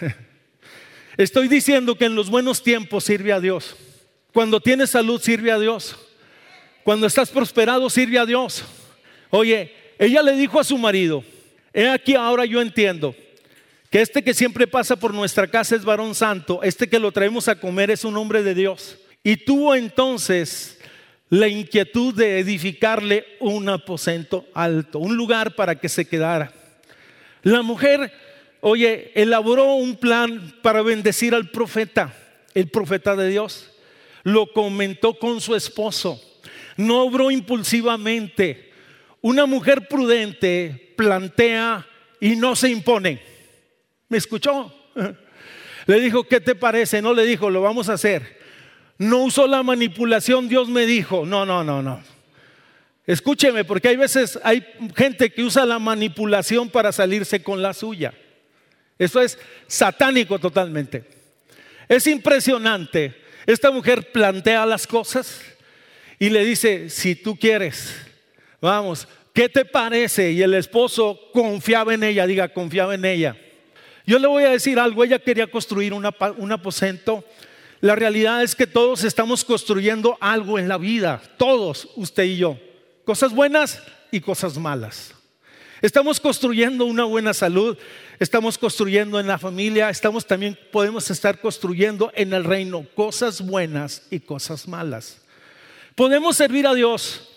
Estoy 1.16 1.48
diciendo 1.48 1.96
que 1.96 2.06
en 2.06 2.14
los 2.14 2.28
buenos 2.28 2.62
tiempos 2.62 3.04
sirve 3.04 3.32
a 3.32 3.40
Dios. 3.40 3.76
Cuando 4.32 4.60
tienes 4.60 4.90
salud, 4.90 5.20
sirve 5.20 5.50
a 5.52 5.58
Dios. 5.58 5.96
Cuando 6.82 7.06
estás 7.06 7.30
prosperado, 7.30 7.88
sirve 7.88 8.18
a 8.18 8.26
Dios. 8.26 8.64
Oye, 9.30 9.72
ella 9.98 10.22
le 10.22 10.32
dijo 10.32 10.60
a 10.60 10.64
su 10.64 10.76
marido, 10.76 11.24
he 11.72 11.88
aquí 11.88 12.14
ahora 12.14 12.44
yo 12.44 12.60
entiendo 12.60 13.14
que 13.90 14.00
este 14.00 14.22
que 14.22 14.34
siempre 14.34 14.66
pasa 14.66 14.96
por 14.96 15.14
nuestra 15.14 15.46
casa 15.46 15.76
es 15.76 15.84
varón 15.84 16.14
santo, 16.14 16.60
este 16.62 16.88
que 16.88 16.98
lo 16.98 17.12
traemos 17.12 17.48
a 17.48 17.58
comer 17.58 17.90
es 17.90 18.04
un 18.04 18.16
hombre 18.16 18.42
de 18.42 18.54
Dios. 18.54 18.98
Y 19.22 19.36
tuvo 19.36 19.74
entonces 19.74 20.78
la 21.28 21.48
inquietud 21.48 22.14
de 22.14 22.38
edificarle 22.38 23.24
un 23.40 23.68
aposento 23.68 24.46
alto, 24.54 24.98
un 24.98 25.16
lugar 25.16 25.54
para 25.54 25.76
que 25.76 25.88
se 25.88 26.06
quedara. 26.06 26.52
La 27.42 27.62
mujer, 27.62 28.12
oye, 28.60 29.12
elaboró 29.14 29.74
un 29.74 29.96
plan 29.96 30.54
para 30.62 30.82
bendecir 30.82 31.34
al 31.34 31.50
profeta, 31.50 32.14
el 32.54 32.68
profeta 32.68 33.16
de 33.16 33.28
Dios. 33.28 33.70
Lo 34.22 34.52
comentó 34.52 35.18
con 35.18 35.40
su 35.40 35.54
esposo. 35.54 36.20
No 36.76 37.02
obró 37.02 37.30
impulsivamente. 37.30 38.72
Una 39.20 39.46
mujer 39.46 39.88
prudente 39.88 40.92
plantea 40.96 41.86
y 42.20 42.36
no 42.36 42.56
se 42.56 42.70
impone. 42.70 43.35
¿Me 44.08 44.18
escuchó? 44.18 44.72
Le 45.86 46.00
dijo, 46.00 46.24
¿qué 46.24 46.40
te 46.40 46.54
parece? 46.54 47.00
No 47.00 47.14
le 47.14 47.24
dijo, 47.24 47.48
lo 47.48 47.62
vamos 47.62 47.88
a 47.88 47.92
hacer. 47.92 48.40
No 48.98 49.18
usó 49.18 49.46
la 49.46 49.62
manipulación, 49.62 50.48
Dios 50.48 50.68
me 50.68 50.84
dijo. 50.84 51.24
No, 51.24 51.46
no, 51.46 51.62
no, 51.62 51.80
no. 51.80 52.02
Escúcheme, 53.06 53.64
porque 53.64 53.88
hay 53.88 53.96
veces 53.96 54.38
hay 54.42 54.66
gente 54.96 55.30
que 55.30 55.44
usa 55.44 55.64
la 55.64 55.78
manipulación 55.78 56.68
para 56.68 56.90
salirse 56.90 57.40
con 57.40 57.62
la 57.62 57.72
suya. 57.72 58.12
Eso 58.98 59.20
es 59.20 59.38
satánico 59.68 60.40
totalmente. 60.40 61.04
Es 61.88 62.08
impresionante. 62.08 63.14
Esta 63.46 63.70
mujer 63.70 64.10
plantea 64.10 64.66
las 64.66 64.88
cosas 64.88 65.40
y 66.18 66.30
le 66.30 66.44
dice, 66.44 66.90
si 66.90 67.14
tú 67.14 67.38
quieres, 67.38 67.94
vamos, 68.60 69.06
¿qué 69.32 69.48
te 69.48 69.64
parece? 69.64 70.32
Y 70.32 70.42
el 70.42 70.54
esposo 70.54 71.20
confiaba 71.32 71.94
en 71.94 72.02
ella, 72.02 72.26
diga, 72.26 72.48
confiaba 72.48 72.96
en 72.96 73.04
ella. 73.04 73.36
Yo 74.06 74.20
le 74.20 74.28
voy 74.28 74.44
a 74.44 74.50
decir 74.50 74.78
algo, 74.78 75.02
ella 75.02 75.18
quería 75.18 75.50
construir 75.50 75.92
un 75.92 76.52
aposento. 76.52 77.24
La 77.80 77.96
realidad 77.96 78.42
es 78.42 78.54
que 78.54 78.66
todos 78.66 79.02
estamos 79.02 79.44
construyendo 79.44 80.16
algo 80.20 80.58
en 80.58 80.68
la 80.68 80.78
vida, 80.78 81.20
todos, 81.36 81.88
usted 81.96 82.22
y 82.24 82.36
yo. 82.36 82.58
Cosas 83.04 83.32
buenas 83.32 83.82
y 84.12 84.20
cosas 84.20 84.56
malas. 84.58 85.12
Estamos 85.82 86.20
construyendo 86.20 86.86
una 86.86 87.04
buena 87.04 87.34
salud, 87.34 87.76
estamos 88.18 88.56
construyendo 88.56 89.20
en 89.20 89.26
la 89.26 89.38
familia, 89.38 89.90
estamos 89.90 90.24
también 90.24 90.58
podemos 90.72 91.10
estar 91.10 91.40
construyendo 91.40 92.10
en 92.14 92.32
el 92.32 92.44
reino 92.44 92.86
cosas 92.94 93.42
buenas 93.44 94.06
y 94.10 94.20
cosas 94.20 94.66
malas. 94.68 95.20
Podemos 95.94 96.36
servir 96.36 96.66
a 96.66 96.74
Dios 96.74 97.28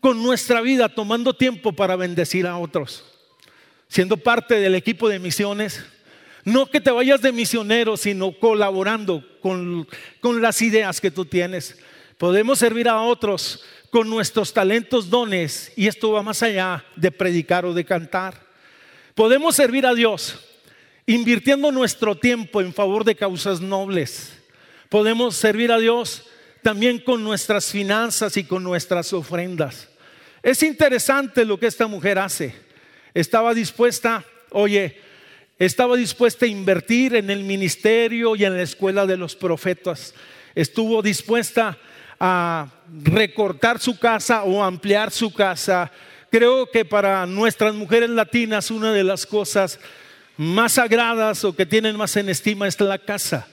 con 0.00 0.22
nuestra 0.22 0.60
vida 0.60 0.88
tomando 0.88 1.34
tiempo 1.34 1.72
para 1.72 1.96
bendecir 1.96 2.46
a 2.46 2.58
otros, 2.58 3.04
siendo 3.88 4.18
parte 4.18 4.56
del 4.56 4.74
equipo 4.74 5.08
de 5.08 5.18
misiones, 5.18 5.84
no 6.46 6.66
que 6.70 6.80
te 6.80 6.92
vayas 6.92 7.20
de 7.20 7.32
misionero, 7.32 7.96
sino 7.96 8.30
colaborando 8.30 9.22
con, 9.40 9.86
con 10.20 10.40
las 10.40 10.62
ideas 10.62 11.00
que 11.00 11.10
tú 11.10 11.24
tienes. 11.24 11.76
Podemos 12.18 12.60
servir 12.60 12.88
a 12.88 13.02
otros 13.02 13.64
con 13.90 14.08
nuestros 14.08 14.52
talentos, 14.52 15.10
dones, 15.10 15.72
y 15.74 15.88
esto 15.88 16.12
va 16.12 16.22
más 16.22 16.44
allá 16.44 16.84
de 16.94 17.10
predicar 17.10 17.66
o 17.66 17.74
de 17.74 17.84
cantar. 17.84 18.46
Podemos 19.16 19.56
servir 19.56 19.86
a 19.86 19.94
Dios 19.94 20.38
invirtiendo 21.04 21.72
nuestro 21.72 22.16
tiempo 22.16 22.60
en 22.60 22.72
favor 22.72 23.02
de 23.02 23.16
causas 23.16 23.60
nobles. 23.60 24.32
Podemos 24.88 25.34
servir 25.34 25.72
a 25.72 25.78
Dios 25.78 26.26
también 26.62 27.00
con 27.00 27.24
nuestras 27.24 27.72
finanzas 27.72 28.36
y 28.36 28.44
con 28.44 28.62
nuestras 28.62 29.12
ofrendas. 29.12 29.88
Es 30.44 30.62
interesante 30.62 31.44
lo 31.44 31.58
que 31.58 31.66
esta 31.66 31.88
mujer 31.88 32.20
hace. 32.20 32.54
Estaba 33.14 33.52
dispuesta, 33.52 34.24
oye, 34.50 35.00
estaba 35.58 35.96
dispuesta 35.96 36.44
a 36.44 36.48
invertir 36.48 37.14
en 37.14 37.30
el 37.30 37.42
ministerio 37.44 38.36
y 38.36 38.44
en 38.44 38.56
la 38.56 38.62
escuela 38.62 39.06
de 39.06 39.16
los 39.16 39.34
profetas. 39.34 40.14
Estuvo 40.54 41.02
dispuesta 41.02 41.78
a 42.20 42.68
recortar 43.04 43.78
su 43.78 43.98
casa 43.98 44.44
o 44.44 44.62
ampliar 44.62 45.10
su 45.10 45.32
casa. 45.32 45.90
Creo 46.30 46.70
que 46.70 46.84
para 46.84 47.26
nuestras 47.26 47.74
mujeres 47.74 48.10
latinas 48.10 48.70
una 48.70 48.92
de 48.92 49.04
las 49.04 49.26
cosas 49.26 49.78
más 50.36 50.72
sagradas 50.72 51.44
o 51.44 51.54
que 51.54 51.64
tienen 51.64 51.96
más 51.96 52.16
en 52.16 52.28
estima 52.28 52.66
es 52.66 52.78
la 52.80 52.98
casa. 52.98 53.46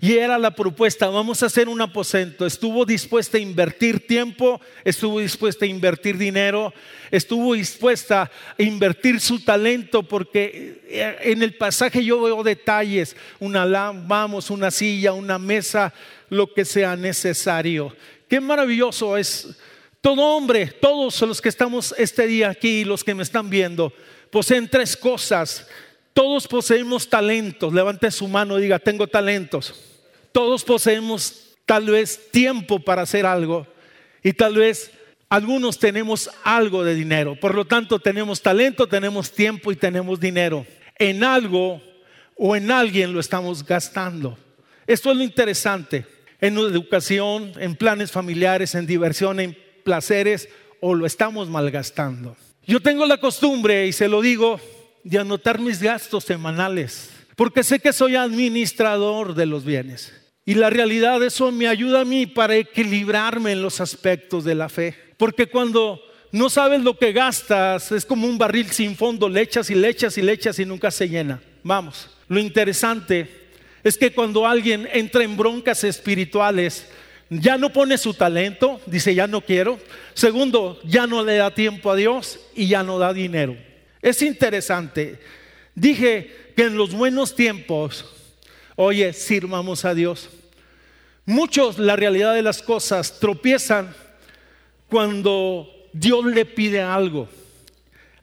Y 0.00 0.14
era 0.18 0.38
la 0.38 0.50
propuesta, 0.50 1.08
vamos 1.08 1.42
a 1.42 1.46
hacer 1.46 1.68
un 1.68 1.80
aposento. 1.80 2.44
Estuvo 2.44 2.84
dispuesta 2.84 3.38
a 3.38 3.40
invertir 3.40 4.06
tiempo, 4.06 4.60
estuvo 4.84 5.20
dispuesta 5.20 5.64
a 5.64 5.68
invertir 5.68 6.18
dinero, 6.18 6.74
estuvo 7.10 7.54
dispuesta 7.54 8.30
a 8.58 8.62
invertir 8.62 9.20
su 9.20 9.42
talento, 9.42 10.02
porque 10.02 10.82
eh, 10.86 11.16
en 11.22 11.42
el 11.42 11.54
pasaje 11.54 12.04
yo 12.04 12.20
veo 12.20 12.42
detalles, 12.42 13.16
una 13.38 13.64
vamos, 13.64 14.50
una 14.50 14.70
silla, 14.70 15.14
una 15.14 15.38
mesa, 15.38 15.94
lo 16.28 16.52
que 16.52 16.64
sea 16.64 16.94
necesario. 16.94 17.94
Qué 18.28 18.40
maravilloso 18.40 19.16
es. 19.16 19.56
Todo 20.02 20.22
hombre, 20.22 20.66
todos 20.66 21.20
los 21.22 21.40
que 21.40 21.48
estamos 21.48 21.94
este 21.96 22.26
día 22.26 22.50
aquí, 22.50 22.84
los 22.84 23.02
que 23.02 23.14
me 23.14 23.22
están 23.22 23.48
viendo, 23.48 23.92
poseen 24.30 24.68
tres 24.68 24.96
cosas 24.96 25.66
todos 26.16 26.48
poseemos 26.48 27.10
talentos. 27.10 27.74
Levante 27.74 28.10
su 28.10 28.26
mano 28.26 28.58
y 28.58 28.62
diga, 28.62 28.78
tengo 28.78 29.06
talentos. 29.06 29.74
Todos 30.32 30.64
poseemos 30.64 31.54
tal 31.66 31.90
vez 31.90 32.30
tiempo 32.30 32.80
para 32.80 33.02
hacer 33.02 33.26
algo 33.26 33.66
y 34.22 34.32
tal 34.32 34.54
vez 34.54 34.90
algunos 35.28 35.78
tenemos 35.78 36.30
algo 36.42 36.84
de 36.84 36.94
dinero. 36.94 37.38
Por 37.38 37.54
lo 37.54 37.66
tanto, 37.66 37.98
tenemos 37.98 38.40
talento, 38.40 38.86
tenemos 38.86 39.30
tiempo 39.30 39.70
y 39.70 39.76
tenemos 39.76 40.18
dinero. 40.18 40.64
En 40.98 41.22
algo 41.22 41.82
o 42.34 42.56
en 42.56 42.70
alguien 42.70 43.12
lo 43.12 43.20
estamos 43.20 43.62
gastando. 43.62 44.38
Esto 44.86 45.10
es 45.10 45.18
lo 45.18 45.22
interesante. 45.22 46.06
En 46.40 46.56
educación, 46.56 47.52
en 47.58 47.76
planes 47.76 48.10
familiares, 48.10 48.74
en 48.74 48.86
diversión, 48.86 49.38
en 49.38 49.54
placeres, 49.84 50.48
o 50.80 50.94
lo 50.94 51.04
estamos 51.04 51.50
malgastando. 51.50 52.38
Yo 52.66 52.80
tengo 52.80 53.04
la 53.04 53.18
costumbre, 53.18 53.86
y 53.86 53.92
se 53.92 54.08
lo 54.08 54.22
digo, 54.22 54.58
de 55.06 55.20
anotar 55.20 55.60
mis 55.60 55.80
gastos 55.80 56.24
semanales, 56.24 57.10
porque 57.36 57.62
sé 57.62 57.78
que 57.78 57.92
soy 57.92 58.16
administrador 58.16 59.36
de 59.36 59.46
los 59.46 59.64
bienes. 59.64 60.12
Y 60.44 60.54
la 60.54 60.68
realidad 60.68 61.22
eso 61.22 61.52
me 61.52 61.68
ayuda 61.68 62.00
a 62.00 62.04
mí 62.04 62.26
para 62.26 62.56
equilibrarme 62.56 63.52
en 63.52 63.62
los 63.62 63.80
aspectos 63.80 64.42
de 64.42 64.56
la 64.56 64.68
fe. 64.68 64.96
Porque 65.16 65.46
cuando 65.46 66.00
no 66.32 66.50
sabes 66.50 66.82
lo 66.82 66.98
que 66.98 67.12
gastas, 67.12 67.92
es 67.92 68.04
como 68.04 68.26
un 68.26 68.36
barril 68.36 68.70
sin 68.72 68.96
fondo, 68.96 69.28
le 69.28 69.42
echas 69.42 69.70
y 69.70 69.76
le 69.76 69.88
echas 69.88 70.18
y 70.18 70.22
le 70.22 70.32
echas 70.32 70.58
y 70.58 70.64
nunca 70.64 70.90
se 70.90 71.08
llena. 71.08 71.40
Vamos, 71.62 72.10
lo 72.26 72.40
interesante 72.40 73.28
es 73.84 73.96
que 73.96 74.12
cuando 74.12 74.44
alguien 74.44 74.88
entra 74.92 75.22
en 75.22 75.36
broncas 75.36 75.84
espirituales, 75.84 76.88
ya 77.30 77.56
no 77.56 77.72
pone 77.72 77.96
su 77.96 78.14
talento, 78.14 78.80
dice 78.86 79.14
ya 79.14 79.28
no 79.28 79.40
quiero. 79.40 79.78
Segundo, 80.14 80.80
ya 80.84 81.06
no 81.06 81.24
le 81.24 81.36
da 81.36 81.52
tiempo 81.52 81.92
a 81.92 81.96
Dios 81.96 82.40
y 82.56 82.66
ya 82.66 82.82
no 82.82 82.98
da 82.98 83.12
dinero. 83.12 83.56
Es 84.06 84.22
interesante. 84.22 85.18
Dije 85.74 86.52
que 86.54 86.62
en 86.62 86.76
los 86.76 86.94
buenos 86.94 87.34
tiempos, 87.34 88.04
oye, 88.76 89.12
sirvamos 89.12 89.84
a 89.84 89.94
Dios. 89.94 90.30
Muchos, 91.24 91.80
la 91.80 91.96
realidad 91.96 92.32
de 92.32 92.42
las 92.42 92.62
cosas, 92.62 93.18
tropiezan 93.18 93.92
cuando 94.88 95.68
Dios 95.92 96.24
le 96.24 96.44
pide 96.44 96.80
algo. 96.82 97.28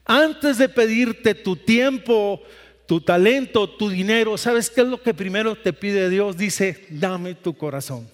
Antes 0.06 0.56
de 0.56 0.70
pedirte 0.70 1.34
tu 1.34 1.54
tiempo, 1.54 2.42
tu 2.86 3.02
talento, 3.02 3.68
tu 3.68 3.90
dinero, 3.90 4.38
¿sabes 4.38 4.70
qué 4.70 4.80
es 4.80 4.86
lo 4.86 5.02
que 5.02 5.12
primero 5.12 5.54
te 5.54 5.74
pide 5.74 6.08
Dios? 6.08 6.38
Dice, 6.38 6.86
dame 6.88 7.34
tu 7.34 7.54
corazón. 7.58 8.13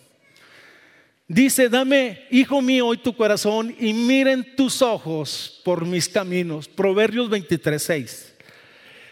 Dice, 1.32 1.68
dame, 1.68 2.26
hijo 2.32 2.60
mío, 2.60 2.88
hoy 2.88 2.96
tu 2.96 3.14
corazón 3.14 3.72
y 3.78 3.92
miren 3.92 4.56
tus 4.56 4.82
ojos 4.82 5.60
por 5.64 5.86
mis 5.86 6.08
caminos. 6.08 6.66
Proverbios 6.66 7.30
23, 7.30 7.80
6. 7.80 8.34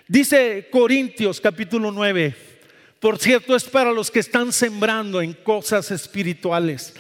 Dice 0.09 0.67
Corintios 0.69 1.41
capítulo 1.41 1.93
9, 1.93 2.35
por 2.99 3.19
cierto, 3.21 3.55
es 3.55 3.63
para 3.63 3.93
los 3.93 4.11
que 4.11 4.19
están 4.19 4.53
sembrando 4.53 5.23
en 5.23 5.33
cosas 5.33 5.93
espirituales, 5.93 6.93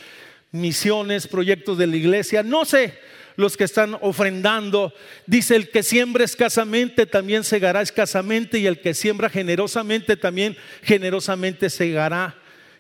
misiones, 0.53 1.27
proyectos 1.27 1.77
de 1.79 1.89
la 1.89 1.97
iglesia, 1.97 2.45
no 2.45 2.65
sé, 2.65 2.97
los 3.35 3.57
que 3.57 3.65
están 3.65 3.99
ofrendando. 4.01 4.95
Dice, 5.27 5.57
el 5.57 5.71
que 5.71 5.83
siembra 5.83 6.23
escasamente 6.23 7.07
también 7.07 7.43
segará 7.43 7.83
escasamente 7.83 8.61
y 8.61 8.69
el 8.69 8.81
que 8.81 8.95
siembra 8.95 9.29
generosamente 9.29 10.17
también 10.17 10.57
generosamente 10.85 11.71
segará 11.71 12.38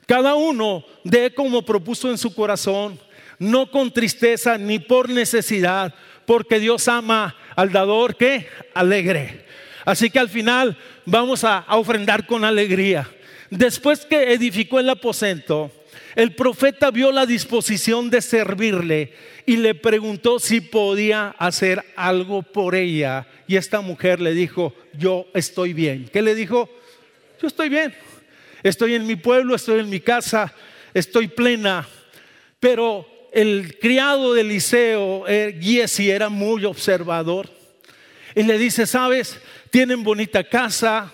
Cada 0.09 0.37
uno 0.37 0.87
dé 1.05 1.35
como 1.35 1.66
propuso 1.66 2.09
en 2.09 2.16
su 2.16 2.35
corazón, 2.35 2.99
no 3.38 3.71
con 3.71 3.92
tristeza 3.92 4.57
ni 4.57 4.79
por 4.79 5.11
necesidad, 5.11 5.94
porque 6.25 6.59
Dios 6.59 6.88
ama 6.88 7.37
al 7.55 7.73
dador 7.73 8.16
que 8.16 8.47
alegre. 8.73 9.44
Así 9.85 10.09
que 10.09 10.18
al 10.18 10.31
final 10.31 10.79
vamos 11.05 11.44
a, 11.44 11.59
a 11.59 11.77
ofrendar 11.77 12.27
con 12.27 12.42
alegría. 12.42 13.07
Después 13.51 14.07
que 14.07 14.33
edificó 14.33 14.81
el 14.81 14.88
aposento, 14.88 15.71
el 16.14 16.35
profeta 16.35 16.90
vio 16.90 17.12
la 17.12 17.27
disposición 17.27 18.09
de 18.09 18.23
servirle 18.23 19.12
y 19.44 19.59
le 19.59 19.75
preguntó 19.75 20.38
si 20.38 20.62
podía 20.62 21.35
hacer 21.38 21.85
algo 21.97 22.40
por 22.40 22.75
ella. 22.75 23.27
Y 23.47 23.57
esta 23.57 23.83
mujer 23.83 24.23
le 24.23 24.33
dijo, 24.33 24.73
yo 24.94 25.27
estoy 25.35 25.75
bien. 25.75 26.09
¿Qué 26.11 26.23
le 26.23 26.35
dijo? 26.35 26.71
Yo 27.42 27.47
estoy 27.47 27.68
bien. 27.68 27.94
Estoy 28.62 28.94
en 28.94 29.07
mi 29.07 29.16
pueblo, 29.16 29.55
estoy 29.55 29.81
en 29.81 29.88
mi 29.88 30.01
casa, 30.01 30.53
estoy 30.94 31.29
plena. 31.29 31.87
Pero 32.61 33.07
el 33.33 33.79
criado 33.79 34.35
de 34.35 34.40
Eliseo, 34.40 35.27
eh, 35.29 35.59
Giesi, 35.61 36.11
era 36.11 36.29
muy 36.29 36.64
observador. 36.64 37.49
Y 38.35 38.42
le 38.42 38.59
dice, 38.59 38.87
sabes, 38.87 39.40
tienen 39.71 40.03
bonita 40.03 40.44
casa, 40.44 41.12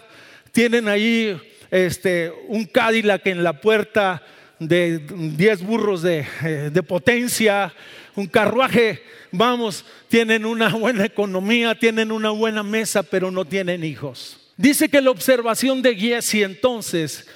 tienen 0.52 0.88
ahí 0.88 1.38
este, 1.70 2.32
un 2.48 2.64
Cadillac 2.64 3.26
en 3.26 3.42
la 3.42 3.60
puerta 3.60 4.22
de 4.58 4.98
10 4.98 5.62
burros 5.62 6.04
eh, 6.04 6.70
de, 6.72 6.82
potencia, 6.82 7.72
un 8.14 8.26
carruaje, 8.26 9.02
vamos, 9.32 9.84
tienen 10.08 10.44
una 10.44 10.68
buena 10.68 11.04
economía, 11.04 11.74
tienen 11.74 12.12
una 12.12 12.30
buena 12.30 12.62
mesa, 12.62 13.02
pero 13.02 13.30
no 13.30 13.44
tienen 13.44 13.84
hijos. 13.84 14.43
Dice 14.56 14.88
que 14.88 15.00
la 15.00 15.10
observación 15.10 15.82
de 15.82 15.94
Giesi 15.94 16.42
entonces 16.42 17.26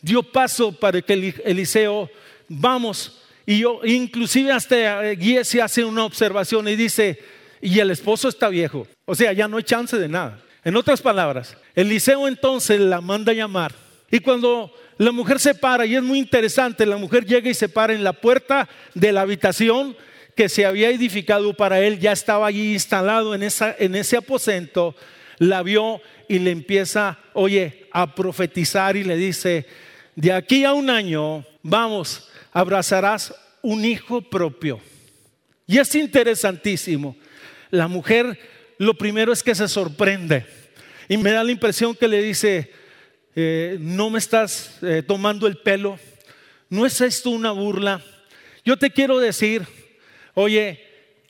dio 0.00 0.22
paso 0.22 0.72
para 0.72 1.02
que 1.02 1.34
Eliseo, 1.44 2.08
vamos, 2.48 3.20
y 3.44 3.58
yo, 3.58 3.80
inclusive 3.84 4.52
hasta 4.52 5.14
Giesi 5.16 5.58
hace 5.60 5.84
una 5.84 6.04
observación 6.04 6.68
y 6.68 6.76
dice, 6.76 7.18
y 7.60 7.78
el 7.80 7.90
esposo 7.90 8.28
está 8.28 8.48
viejo, 8.48 8.86
o 9.04 9.14
sea, 9.14 9.32
ya 9.32 9.48
no 9.48 9.56
hay 9.56 9.64
chance 9.64 9.98
de 9.98 10.08
nada. 10.08 10.40
En 10.64 10.76
otras 10.76 11.00
palabras, 11.00 11.56
Eliseo 11.74 12.28
entonces 12.28 12.80
la 12.80 13.00
manda 13.00 13.32
llamar. 13.32 13.72
Y 14.10 14.20
cuando 14.20 14.72
la 14.98 15.12
mujer 15.12 15.38
se 15.38 15.54
para, 15.54 15.86
y 15.86 15.94
es 15.94 16.02
muy 16.02 16.18
interesante, 16.18 16.84
la 16.86 16.96
mujer 16.96 17.24
llega 17.24 17.50
y 17.50 17.54
se 17.54 17.68
para 17.68 17.92
en 17.92 18.04
la 18.04 18.12
puerta 18.12 18.68
de 18.94 19.12
la 19.12 19.22
habitación 19.22 19.96
que 20.34 20.48
se 20.48 20.66
había 20.66 20.90
edificado 20.90 21.54
para 21.54 21.80
él, 21.80 21.98
ya 21.98 22.12
estaba 22.12 22.46
allí 22.46 22.72
instalado 22.72 23.34
en, 23.34 23.42
esa, 23.42 23.74
en 23.78 23.94
ese 23.94 24.16
aposento, 24.16 24.94
la 25.38 25.62
vio 25.62 26.00
y 26.28 26.38
le 26.38 26.50
empieza, 26.50 27.18
oye, 27.32 27.88
a 27.92 28.14
profetizar 28.14 28.96
y 28.96 29.04
le 29.04 29.16
dice, 29.16 29.66
de 30.16 30.32
aquí 30.32 30.64
a 30.64 30.72
un 30.72 30.90
año, 30.90 31.44
vamos, 31.62 32.28
abrazarás 32.52 33.34
un 33.62 33.84
hijo 33.84 34.20
propio. 34.20 34.80
Y 35.66 35.78
es 35.78 35.94
interesantísimo. 35.94 37.16
La 37.70 37.88
mujer 37.88 38.38
lo 38.78 38.94
primero 38.94 39.32
es 39.32 39.42
que 39.42 39.54
se 39.54 39.68
sorprende 39.68 40.46
y 41.08 41.16
me 41.16 41.32
da 41.32 41.44
la 41.44 41.52
impresión 41.52 41.94
que 41.94 42.08
le 42.08 42.22
dice, 42.22 42.72
eh, 43.34 43.76
no 43.80 44.10
me 44.10 44.18
estás 44.18 44.78
eh, 44.82 45.02
tomando 45.06 45.46
el 45.46 45.58
pelo, 45.58 45.98
no 46.68 46.84
es 46.84 47.00
esto 47.00 47.30
una 47.30 47.50
burla. 47.50 48.02
Yo 48.64 48.76
te 48.76 48.90
quiero 48.90 49.18
decir, 49.18 49.66
oye, 50.34 50.87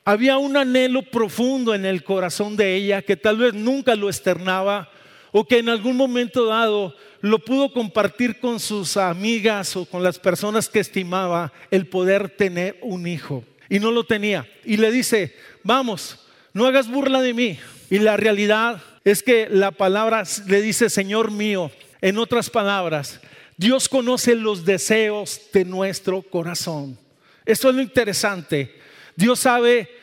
había 0.09 0.39
un 0.39 0.57
anhelo 0.57 1.03
profundo 1.03 1.75
en 1.75 1.85
el 1.85 2.03
corazón 2.03 2.57
de 2.57 2.73
ella 2.73 3.03
que 3.03 3.15
tal 3.15 3.37
vez 3.37 3.53
nunca 3.53 3.93
lo 3.93 4.09
externaba 4.09 4.89
o 5.31 5.45
que 5.45 5.59
en 5.59 5.69
algún 5.69 5.95
momento 5.95 6.47
dado 6.47 6.95
lo 7.21 7.37
pudo 7.37 7.71
compartir 7.71 8.39
con 8.39 8.59
sus 8.59 8.97
amigas 8.97 9.75
o 9.75 9.85
con 9.85 10.01
las 10.01 10.17
personas 10.17 10.67
que 10.67 10.79
estimaba 10.79 11.53
el 11.69 11.85
poder 11.85 12.27
tener 12.27 12.79
un 12.81 13.05
hijo. 13.05 13.43
Y 13.69 13.77
no 13.77 13.91
lo 13.91 14.03
tenía. 14.03 14.49
Y 14.65 14.77
le 14.77 14.91
dice, 14.91 15.35
vamos, 15.63 16.17
no 16.53 16.65
hagas 16.65 16.89
burla 16.89 17.21
de 17.21 17.35
mí. 17.35 17.59
Y 17.91 17.99
la 17.99 18.17
realidad 18.17 18.81
es 19.03 19.21
que 19.21 19.47
la 19.47 19.69
palabra 19.69 20.23
le 20.47 20.63
dice, 20.63 20.89
Señor 20.89 21.29
mío, 21.29 21.69
en 22.01 22.17
otras 22.17 22.49
palabras, 22.49 23.21
Dios 23.57 23.87
conoce 23.87 24.33
los 24.33 24.65
deseos 24.65 25.39
de 25.53 25.65
nuestro 25.65 26.23
corazón. 26.23 26.97
Esto 27.45 27.69
es 27.69 27.75
lo 27.75 27.81
interesante. 27.83 28.75
Dios 29.15 29.41
sabe 29.41 29.98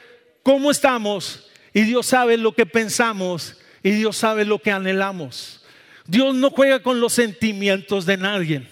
cómo 0.47 0.71
estamos 0.71 1.41
y 1.75 1.83
Dios 1.83 2.07
sabe 2.07 2.37
lo 2.37 2.53
que 2.53 2.67
pensamos 2.67 3.57
y 3.83 3.91
Dios 3.91 4.17
sabe 4.17 4.45
lo 4.45 4.61
que 4.61 4.71
anhelamos. 4.71 5.61
Dios 6.07 6.37
no 6.37 6.51
juega 6.51 6.85
con 6.85 7.01
los 7.01 7.15
sentimientos 7.15 8.07
de 8.07 8.17
nadie. 8.17 8.63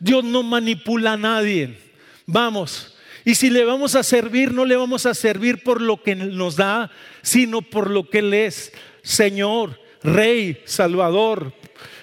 Dios 0.00 0.24
no 0.24 0.42
manipula 0.42 1.12
a 1.12 1.16
nadie. 1.16 1.78
Vamos. 2.26 2.96
Y 3.24 3.36
si 3.36 3.48
le 3.48 3.64
vamos 3.64 3.94
a 3.94 4.02
servir, 4.02 4.52
no 4.52 4.64
le 4.64 4.74
vamos 4.74 5.06
a 5.06 5.14
servir 5.14 5.62
por 5.62 5.80
lo 5.80 6.02
que 6.02 6.16
nos 6.16 6.56
da, 6.56 6.90
sino 7.22 7.62
por 7.62 7.90
lo 7.90 8.10
que 8.10 8.18
Él 8.18 8.34
es. 8.34 8.72
Señor, 9.04 9.78
Rey, 10.02 10.60
Salvador, 10.64 11.52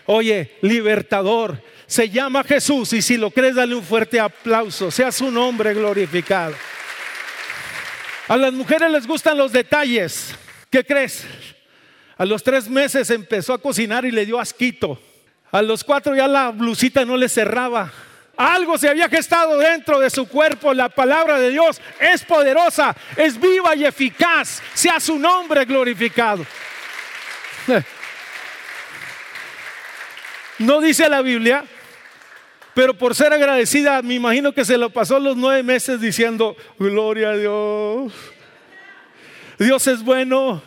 Oye, 0.05 0.55
libertador. 0.61 1.61
Se 1.85 2.09
llama 2.09 2.45
Jesús 2.45 2.93
y 2.93 3.01
si 3.01 3.17
lo 3.17 3.29
crees, 3.29 3.55
dale 3.55 3.75
un 3.75 3.83
fuerte 3.83 4.21
aplauso. 4.21 4.89
Sea 4.89 5.11
su 5.11 5.29
nombre 5.29 5.73
glorificado. 5.73 6.55
A 8.27 8.35
las 8.35 8.53
mujeres 8.53 8.91
les 8.91 9.07
gustan 9.07 9.37
los 9.37 9.51
detalles. 9.51 10.35
¿Qué 10.69 10.83
crees? 10.83 11.25
A 12.17 12.25
los 12.25 12.43
tres 12.43 12.67
meses 12.69 13.09
empezó 13.09 13.53
a 13.53 13.61
cocinar 13.61 14.03
y 14.05 14.11
le 14.11 14.25
dio 14.25 14.39
asquito. 14.39 14.99
A 15.51 15.61
los 15.61 15.83
cuatro 15.83 16.15
ya 16.15 16.27
la 16.27 16.49
blusita 16.49 17.05
no 17.05 17.15
le 17.15 17.29
cerraba. 17.29 17.91
Algo 18.35 18.77
se 18.77 18.89
había 18.89 19.07
gestado 19.09 19.57
dentro 19.57 19.99
de 19.99 20.09
su 20.09 20.27
cuerpo. 20.27 20.73
La 20.73 20.89
palabra 20.89 21.39
de 21.39 21.51
Dios 21.51 21.81
es 21.99 22.23
poderosa, 22.23 22.95
es 23.15 23.39
viva 23.39 23.75
y 23.75 23.85
eficaz. 23.85 24.61
Sea 24.73 24.99
su 24.99 25.17
nombre 25.17 25.65
glorificado. 25.65 26.45
No 30.59 30.81
dice 30.81 31.07
la 31.07 31.21
Biblia, 31.21 31.63
pero 32.77 32.95
por 32.95 33.15
ser 33.15 33.33
agradecida, 33.33 34.03
me 34.03 34.13
imagino 34.13 34.53
que 34.53 34.63
se 34.63 34.77
lo 34.77 34.91
pasó 34.91 35.19
los 35.19 35.35
nueve 35.35 35.63
meses 35.63 35.99
diciendo, 35.99 36.55
gloria 36.77 37.31
a 37.31 37.35
Dios. 37.35 38.13
Dios 39.57 39.87
es 39.87 40.03
bueno. 40.03 40.61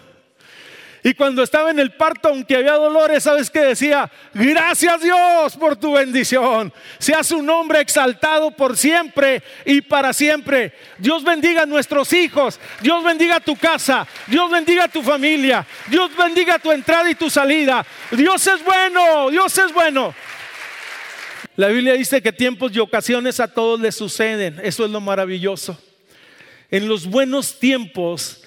Y 1.05 1.15
cuando 1.15 1.45
estaba 1.45 1.71
en 1.71 1.79
el 1.79 1.93
parto, 1.93 2.31
aunque 2.31 2.57
había 2.57 2.73
dolores, 2.73 3.23
¿sabes 3.23 3.49
qué 3.49 3.61
decía? 3.61 4.11
Gracias 4.35 5.01
Dios 5.01 5.57
por 5.57 5.77
tu 5.77 5.93
bendición. 5.93 6.73
Sea 6.99 7.23
su 7.23 7.43
nombre 7.43 7.81
exaltado 7.81 8.51
por 8.51 8.77
siempre 8.77 9.45
y 9.65 9.81
para 9.81 10.13
siempre. 10.13 10.75
Dios 10.99 11.23
bendiga 11.23 11.63
a 11.63 11.67
nuestros 11.67 12.13
hijos. 12.13 12.59
Dios 12.81 13.05
bendiga 13.05 13.39
tu 13.39 13.55
casa. 13.55 14.05
Dios 14.27 14.51
bendiga 14.51 14.85
a 14.85 14.89
tu 14.89 15.01
familia. 15.01 15.65
Dios 15.87 16.11
bendiga 16.17 16.59
tu 16.59 16.73
entrada 16.73 17.09
y 17.09 17.15
tu 17.15 17.31
salida. 17.31 17.87
Dios 18.11 18.45
es 18.49 18.65
bueno. 18.65 19.31
Dios 19.31 19.57
es 19.57 19.73
bueno. 19.73 20.13
La 21.57 21.69
Biblia 21.69 21.95
dice 21.95 22.23
que 22.23 22.33
tiempos 22.33 22.73
y 22.75 22.79
ocasiones 22.79 23.41
a 23.41 23.49
todos 23.49 23.81
les 23.81 23.95
suceden. 23.95 24.61
Eso 24.63 24.85
es 24.85 24.91
lo 24.91 25.01
maravilloso. 25.01 25.79
En 26.71 26.89
los 26.89 27.07
buenos 27.07 27.59
tiempos, 27.59 28.43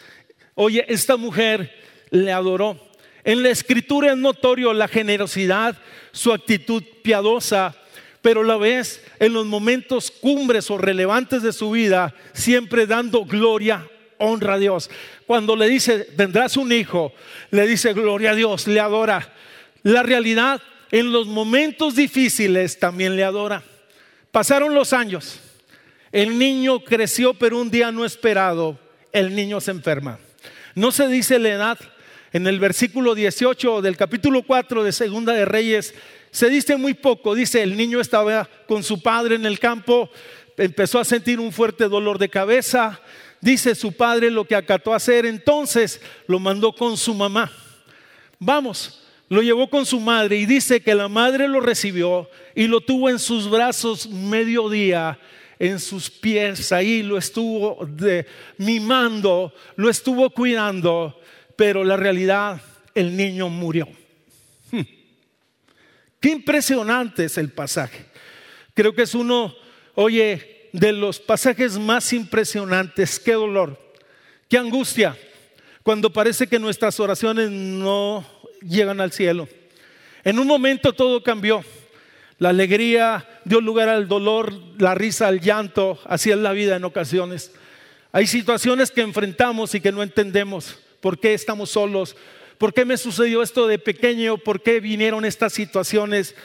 oye, 0.56 0.86
esta 0.88 1.18
mujer 1.18 1.72
le 2.10 2.32
adoró. 2.32 2.80
En 3.24 3.44
la 3.44 3.50
escritura 3.50 4.12
es 4.12 4.18
notorio 4.18 4.74
la 4.74 4.88
generosidad, 4.88 5.78
su 6.12 6.32
actitud 6.32 6.84
piadosa, 7.04 7.76
pero 8.22 8.44
la 8.44 8.58
vez 8.58 9.04
en 9.20 9.34
los 9.34 9.46
momentos 9.46 10.10
cumbres 10.10 10.72
o 10.72 10.78
relevantes 10.78 11.44
de 11.44 11.54
su 11.54 11.72
vida, 11.72 12.13
siempre 12.34 12.88
dando 12.88 13.26
gloria, 13.26 13.86
honra 14.18 14.54
a 14.54 14.60
Dios. 14.60 14.89
Cuando 15.28 15.56
le 15.56 15.68
dice, 15.68 16.00
tendrás 16.00 16.56
un 16.56 16.72
hijo, 16.72 17.13
le 17.52 17.68
dice 17.68 17.94
gloria 17.94 18.32
a 18.32 18.36
Dios, 18.36 18.68
le 18.68 18.80
adora. 18.80 19.34
La 19.84 20.04
realidad, 20.04 20.62
en 20.93 21.12
los 21.12 21.25
momentos 21.25 21.95
difíciles 21.95 22.77
también 22.77 23.15
le 23.15 23.23
adora. 23.23 23.63
Pasaron 24.32 24.75
los 24.75 24.93
años, 24.93 25.39
el 26.12 26.38
niño 26.38 26.84
creció, 26.84 27.34
pero 27.34 27.60
un 27.60 27.71
día 27.71 27.91
no 27.91 28.06
esperado, 28.06 28.77
el 29.12 29.34
niño 29.34 29.60
se 29.60 29.71
enferma. 29.71 30.19
No 30.75 30.91
se 30.91 31.08
dice 31.08 31.39
la 31.39 31.49
edad, 31.49 31.79
en 32.32 32.45
el 32.45 32.60
versículo 32.60 33.15
18 33.15 33.82
del 33.82 33.97
capítulo 33.97 34.43
4 34.43 34.84
de 34.84 34.91
Segunda 34.91 35.34
de 35.34 35.45
Reyes 35.45 35.95
se 36.29 36.47
dice 36.47 36.77
muy 36.77 36.93
poco. 36.93 37.34
Dice, 37.34 37.63
el 37.63 37.75
niño 37.75 37.99
estaba 37.99 38.47
con 38.67 38.84
su 38.84 39.01
padre 39.01 39.34
en 39.34 39.47
el 39.47 39.58
campo, 39.58 40.12
empezó 40.58 40.99
a 40.99 41.06
sentir 41.06 41.39
un 41.39 41.51
fuerte 41.51 41.89
dolor 41.89 42.19
de 42.19 42.29
cabeza. 42.29 43.01
Dice 43.41 43.73
su 43.73 43.93
padre 43.93 44.29
lo 44.29 44.45
que 44.45 44.56
acató 44.56 44.93
a 44.93 44.97
hacer, 44.97 45.25
entonces 45.25 45.99
lo 46.27 46.38
mandó 46.38 46.71
con 46.71 46.97
su 46.97 47.15
mamá. 47.15 47.51
Vamos, 48.38 49.03
lo 49.34 49.41
llevó 49.41 49.69
con 49.69 49.86
su 49.86 50.00
madre 50.00 50.38
y 50.38 50.46
dice 50.46 50.82
que 50.82 50.96
la 50.96 51.08
madre 51.08 51.48
lo 51.48 51.60
recibió 51.60 52.30
y 52.56 52.67
lo 52.67 52.82
tuvo 52.82 53.10
en 53.10 53.19
sus 53.19 53.50
brazos 53.50 54.08
mediodía, 54.08 55.19
en 55.58 55.80
sus 55.80 56.10
pies, 56.10 56.72
ahí 56.72 57.04
lo 57.04 57.17
estuvo 57.17 57.88
mimando, 58.58 59.54
lo 59.76 59.89
estuvo 59.89 60.30
cuidando 60.30 61.19
pero 61.56 61.84
la 61.84 61.98
realidad, 61.98 62.62
el 62.96 63.15
niño 63.15 63.50
murió. 63.50 63.88
Hmm. 64.72 64.82
Qué 66.19 66.30
impresionante 66.30 67.26
es 67.26 67.38
el 67.38 67.52
pasaje. 67.52 68.06
Creo 68.74 68.93
que 68.93 69.04
es 69.04 69.13
uno, 69.13 69.56
oye, 69.96 70.69
de 70.74 70.91
los 70.91 71.19
pasajes 71.19 71.78
más 71.78 72.12
impresionantes. 72.13 73.19
Qué 73.19 73.34
dolor, 73.34 73.80
qué 74.50 74.58
angustia, 74.58 75.17
cuando 75.84 76.12
parece 76.12 76.48
que 76.48 76.60
nuestras 76.60 77.00
oraciones 77.00 77.50
no 77.52 78.26
llegan 78.67 79.02
al 79.02 79.12
cielo. 79.12 79.47
En 80.23 80.39
un 80.39 80.47
momento 80.47 80.93
todo 80.93 81.23
cambió. 81.23 81.63
La 82.39 82.49
alegría 82.49 83.28
dio 83.45 83.62
lugar 83.62 83.89
al 83.89 84.08
dolor, 84.08 84.54
la 84.78 84.95
risa 84.95 85.28
al 85.28 85.39
llanto. 85.39 85.99
Así 86.06 86.32
es 86.32 86.38
la 86.38 86.52
vida 86.52 86.76
en 86.76 86.84
ocasiones. 86.84 87.52
Hay 88.12 88.28
situaciones 88.28 88.91
que 88.91 89.02
enfrentamos 89.02 89.73
y 89.76 89.82
que 89.82 89.91
no 89.91 90.04
entendemos. 90.04 90.80
¿Por 91.02 91.19
qué 91.19 91.34
estamos 91.34 91.71
solos? 91.71 92.15
¿Por 92.58 92.73
qué 92.73 92.86
me 92.86 92.97
sucedió 92.97 93.41
esto 93.41 93.67
de 93.67 93.80
pequeño? 93.80 94.38
¿Por 94.38 94.62
qué 94.62 94.80
vinieron 94.80 95.26
estas 95.26 95.54
situaciones? 95.54 96.36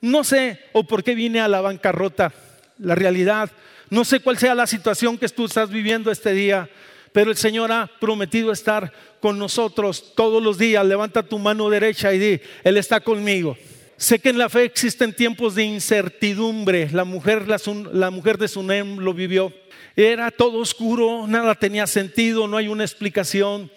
No 0.00 0.24
sé, 0.24 0.60
o 0.72 0.84
por 0.84 1.02
qué 1.02 1.14
vine 1.14 1.40
a 1.40 1.48
la 1.48 1.60
bancarrota. 1.60 2.32
La 2.78 2.94
realidad, 2.94 3.50
no 3.88 4.04
sé 4.04 4.20
cuál 4.20 4.38
sea 4.38 4.54
la 4.54 4.66
situación 4.66 5.16
que 5.16 5.28
tú 5.28 5.46
estás 5.46 5.70
viviendo 5.70 6.10
este 6.10 6.32
día, 6.32 6.68
pero 7.16 7.30
el 7.30 7.38
Señor 7.38 7.72
ha 7.72 7.90
prometido 7.98 8.52
estar 8.52 8.92
con 9.20 9.38
nosotros 9.38 10.12
todos 10.14 10.42
los 10.42 10.58
días. 10.58 10.84
Levanta 10.84 11.22
tu 11.22 11.38
mano 11.38 11.70
derecha 11.70 12.12
y 12.12 12.18
di, 12.18 12.40
Él 12.62 12.76
está 12.76 13.00
conmigo. 13.00 13.56
Sé 13.96 14.18
que 14.18 14.28
en 14.28 14.36
la 14.36 14.50
fe 14.50 14.64
existen 14.64 15.14
tiempos 15.14 15.54
de 15.54 15.64
incertidumbre. 15.64 16.90
La 16.92 17.04
mujer, 17.04 17.46
de 17.46 18.48
Sunem 18.48 18.98
lo 18.98 19.14
vivió. 19.14 19.50
Era 19.96 20.30
todo 20.30 20.58
oscuro, 20.58 21.26
nada 21.26 21.54
tenía 21.54 21.86
sentido, 21.86 22.46
no 22.46 22.58
hay 22.58 22.68
una 22.68 22.84
explicación 22.84 23.70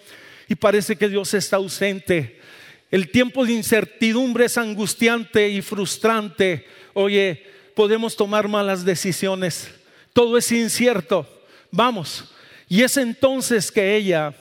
y 0.46 0.54
parece 0.54 0.96
que 0.96 1.08
Dios 1.08 1.32
está 1.32 1.56
ausente. 1.56 2.42
El 2.90 3.10
tiempo 3.10 3.46
de 3.46 3.54
incertidumbre 3.54 4.44
es 4.44 4.58
angustiante 4.58 5.48
y 5.48 5.62
frustrante. 5.62 6.66
Oye, 6.92 7.42
podemos 7.74 8.16
tomar 8.16 8.48
malas 8.48 8.84
decisiones. 8.84 9.70
Todo 10.12 10.36
es 10.36 10.52
incierto. 10.52 11.26
Vamos. 11.70 12.34
Y 12.70 12.84
es 12.84 12.96
entonces 12.96 13.72
que 13.72 13.96
ella, 13.96 14.32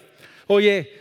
oye, 0.45 0.93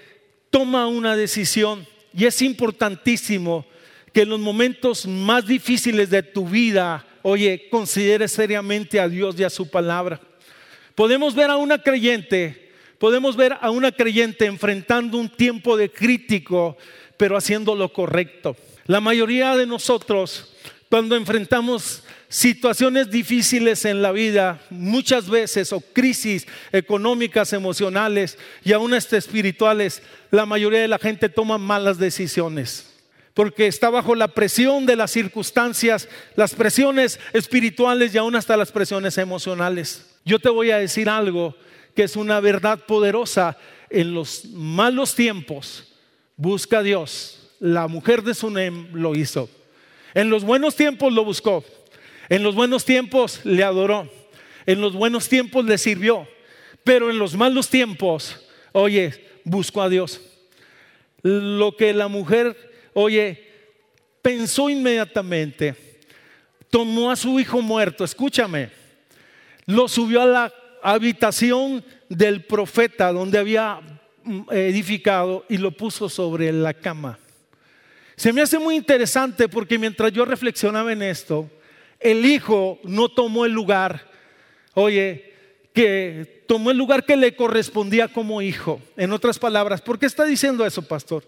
toma 0.49 0.87
una 0.87 1.15
decisión. 1.15 1.87
Y 2.15 2.25
es 2.25 2.41
importantísimo 2.41 3.67
que 4.15 4.23
en 4.23 4.31
los 4.31 4.41
momentos 4.41 5.07
más 5.07 5.47
difíciles 5.47 6.09
de 6.09 6.23
tu 6.23 6.49
vida, 6.49 7.05
oye, 7.21 7.69
consideres 7.71 8.33
seriamente 8.33 8.99
a 8.99 9.11
Dios 9.11 9.39
y 9.39 9.45
a 9.45 9.51
su 9.51 9.69
palabra. 9.69 10.19
Podemos 10.95 11.35
ver 11.35 11.51
a 11.51 11.59
una 11.59 11.83
creyente, 11.83 12.73
podemos 12.99 13.37
ver 13.37 13.59
a 13.61 13.71
una 13.71 13.93
creyente 13.93 14.47
enfrentando 14.47 15.19
un 15.19 15.29
tiempo 15.29 15.77
de 15.77 15.91
crítico, 15.93 16.79
pero 17.19 17.37
haciendo 17.37 17.75
lo 17.75 17.93
correcto. 17.93 18.57
La 18.87 19.03
mayoría 19.03 19.55
de 19.55 19.67
nosotros, 19.67 20.55
cuando 20.89 21.15
enfrentamos 21.15 22.05
situaciones 22.29 23.11
difíciles 23.11 23.85
en 23.85 24.03
la 24.03 24.13
vida, 24.13 24.61
muchas 24.71 25.29
veces, 25.31 25.73
o 25.73 25.81
crisis 25.81 26.47
económicas, 26.73 27.53
emocionales 27.53 28.39
y 28.65 28.73
aún 28.73 28.95
hasta 28.95 29.17
espirituales, 29.17 30.03
la 30.31 30.47
mayoría 30.47 30.81
de 30.81 30.89
la 30.89 30.99
gente 30.99 31.29
toma 31.29 31.59
malas 31.59 31.99
decisiones 31.99 32.89
porque 33.39 33.69
está 33.69 33.89
bajo 33.89 34.17
la 34.17 34.27
presión 34.27 34.85
de 34.85 34.97
las 34.97 35.13
circunstancias, 35.13 36.09
las 36.35 36.57
presiones 36.57 37.21
espirituales 37.33 38.13
y 38.13 38.19
aún 38.19 38.35
hasta 38.35 38.57
las 38.57 38.73
presiones 38.73 39.17
emocionales. 39.17 40.11
Yo 40.25 40.41
te 40.41 40.49
voy 40.49 40.73
a 40.73 40.79
decir 40.79 41.09
algo 41.09 41.55
que 41.95 42.03
es 42.03 42.17
una 42.17 42.41
verdad 42.41 42.81
poderosa. 42.85 43.57
En 43.91 44.13
los 44.13 44.45
malos 44.47 45.15
tiempos, 45.15 45.95
busca 46.37 46.79
a 46.79 46.83
Dios. 46.83 47.49
La 47.61 47.87
mujer 47.87 48.25
de 48.25 48.35
Sunem 48.35 48.89
lo 48.93 49.15
hizo. 49.15 49.49
En 50.15 50.31
los 50.31 50.43
buenos 50.43 50.75
tiempos 50.75 51.13
lo 51.13 51.25
buscó. 51.25 51.65
En 52.29 52.43
los 52.43 52.55
buenos 52.55 52.85
tiempos 52.85 53.41
le 53.45 53.65
adoró. 53.65 54.11
En 54.67 54.81
los 54.81 54.95
buenos 54.95 55.29
tiempos 55.29 55.65
le 55.65 55.79
sirvió. 55.79 56.29
Pero 56.85 57.11
en 57.11 57.19
los 57.19 57.35
malos 57.35 57.69
tiempos, 57.69 58.47
oye, 58.73 59.27
buscó 59.45 59.83
a 59.83 59.89
Dios. 59.89 60.21
Lo 61.23 61.77
que 61.77 61.93
la 61.93 62.09
mujer 62.09 62.69
Oye, 63.01 63.47
pensó 64.23 64.69
inmediatamente, 64.69 65.77
tomó 66.69 67.13
a 67.13 67.17
su 67.17 67.39
hijo 67.39 67.63
muerto, 67.63 68.03
escúchame, 68.03 68.71
lo 69.67 69.87
subió 69.87 70.23
a 70.23 70.27
la 70.27 70.53
habitación 70.83 71.85
del 72.09 72.45
profeta 72.45 73.13
donde 73.13 73.39
había 73.39 73.79
mm, 74.25 74.51
edificado 74.51 75.45
y 75.49 75.59
lo 75.59 75.71
puso 75.71 76.09
sobre 76.09 76.51
la 76.51 76.75
cama. 76.75 77.21
Se 78.17 78.33
me 78.33 78.41
hace 78.41 78.59
muy 78.59 78.75
interesante 78.75 79.49
porque 79.49 79.79
mientras 79.79 80.11
yo 80.11 80.25
reflexionaba 80.25 80.93
en 80.93 81.03
esto, 81.03 81.49
el 82.01 82.25
hijo 82.25 82.79
no 82.85 83.09
tomó 83.09 83.45
el 83.45 83.53
lugar, 83.53 84.09
oye, 84.75 85.33
que 85.73 86.45
tomó 86.47 86.71
el 86.71 86.79
lugar 86.79 87.05
que 87.05 87.17
le 87.17 87.37
correspondía 87.37 88.09
como 88.09 88.43
hijo. 88.43 88.81
En 88.97 89.13
otras 89.13 89.39
palabras, 89.39 89.81
¿por 89.81 89.99
qué 89.99 90.07
está 90.07 90.25
diciendo 90.25 90.65
eso, 90.65 90.83
pastor? 90.83 91.25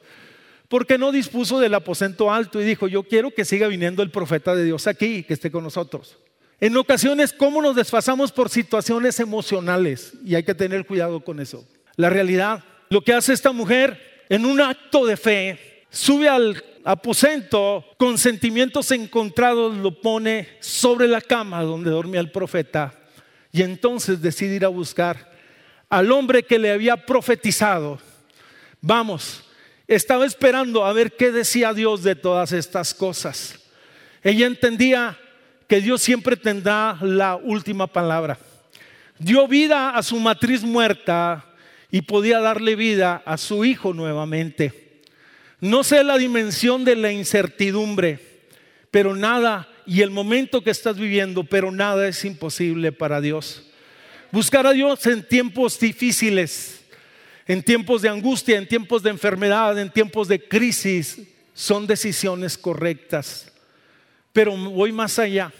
porque 0.70 0.98
no 0.98 1.10
dispuso 1.10 1.58
del 1.58 1.74
aposento 1.74 2.32
alto 2.32 2.60
y 2.60 2.64
dijo, 2.64 2.86
yo 2.86 3.02
quiero 3.02 3.32
que 3.32 3.44
siga 3.44 3.66
viniendo 3.66 4.04
el 4.04 4.12
profeta 4.12 4.54
de 4.54 4.64
Dios 4.64 4.86
aquí, 4.86 5.24
que 5.24 5.34
esté 5.34 5.50
con 5.50 5.64
nosotros. 5.64 6.16
En 6.60 6.76
ocasiones, 6.76 7.32
¿cómo 7.32 7.60
nos 7.60 7.74
desfasamos 7.74 8.30
por 8.30 8.50
situaciones 8.50 9.18
emocionales? 9.18 10.12
Y 10.24 10.36
hay 10.36 10.44
que 10.44 10.54
tener 10.54 10.86
cuidado 10.86 11.24
con 11.24 11.40
eso. 11.40 11.66
La 11.96 12.08
realidad, 12.08 12.62
lo 12.88 13.02
que 13.02 13.12
hace 13.12 13.32
esta 13.32 13.50
mujer 13.50 14.24
en 14.28 14.44
un 14.44 14.60
acto 14.60 15.04
de 15.06 15.16
fe, 15.16 15.58
sube 15.90 16.28
al 16.28 16.62
aposento 16.84 17.84
con 17.96 18.18
sentimientos 18.18 18.90
encontrados, 18.90 19.76
lo 19.76 20.00
pone 20.00 20.48
sobre 20.60 21.08
la 21.08 21.20
cama 21.20 21.62
donde 21.62 21.90
dormía 21.90 22.20
el 22.20 22.30
profeta 22.30 22.94
y 23.52 23.62
entonces 23.62 24.22
decide 24.22 24.56
ir 24.56 24.64
a 24.64 24.68
buscar 24.68 25.30
al 25.88 26.12
hombre 26.12 26.44
que 26.44 26.58
le 26.58 26.70
había 26.70 27.04
profetizado. 27.04 27.98
Vamos, 28.80 29.44
estaba 29.88 30.24
esperando 30.24 30.84
a 30.84 30.92
ver 30.92 31.16
qué 31.16 31.32
decía 31.32 31.74
Dios 31.74 32.02
de 32.02 32.14
todas 32.14 32.52
estas 32.52 32.94
cosas. 32.94 33.58
Ella 34.22 34.46
entendía 34.46 35.18
que 35.66 35.80
Dios 35.80 36.02
siempre 36.02 36.36
tendrá 36.36 36.96
la 37.00 37.36
última 37.36 37.86
palabra. 37.86 38.38
Dio 39.18 39.46
vida 39.46 39.90
a 39.90 40.02
su 40.02 40.18
matriz 40.18 40.62
muerta 40.62 41.44
y 41.90 42.02
podía 42.02 42.40
darle 42.40 42.76
vida 42.76 43.22
a 43.26 43.36
su 43.36 43.64
hijo 43.64 43.92
nuevamente. 43.92 44.89
No 45.60 45.84
sé 45.84 46.02
la 46.04 46.16
dimensión 46.18 46.84
de 46.84 46.96
la 46.96 47.12
incertidumbre, 47.12 48.18
pero 48.90 49.14
nada, 49.14 49.68
y 49.86 50.02
el 50.02 50.10
momento 50.10 50.62
que 50.62 50.70
estás 50.70 50.98
viviendo, 50.98 51.44
pero 51.44 51.70
nada 51.70 52.08
es 52.08 52.24
imposible 52.24 52.92
para 52.92 53.20
Dios. 53.20 53.66
Buscar 54.32 54.66
a 54.66 54.72
Dios 54.72 55.04
en 55.06 55.26
tiempos 55.26 55.78
difíciles 55.78 56.80
en 57.50 57.64
tiempos 57.64 58.02
de 58.02 58.08
angustia, 58.08 58.56
en 58.58 58.68
tiempos 58.68 59.02
de 59.02 59.10
enfermedad, 59.10 59.76
en 59.76 59.90
tiempos 59.90 60.28
de 60.28 60.40
crisis, 60.40 61.18
son 61.52 61.84
decisiones 61.84 62.56
correctas. 62.56 63.50
Pero 64.32 64.56
voy 64.56 64.92
más 64.92 65.18
allá. 65.18 65.52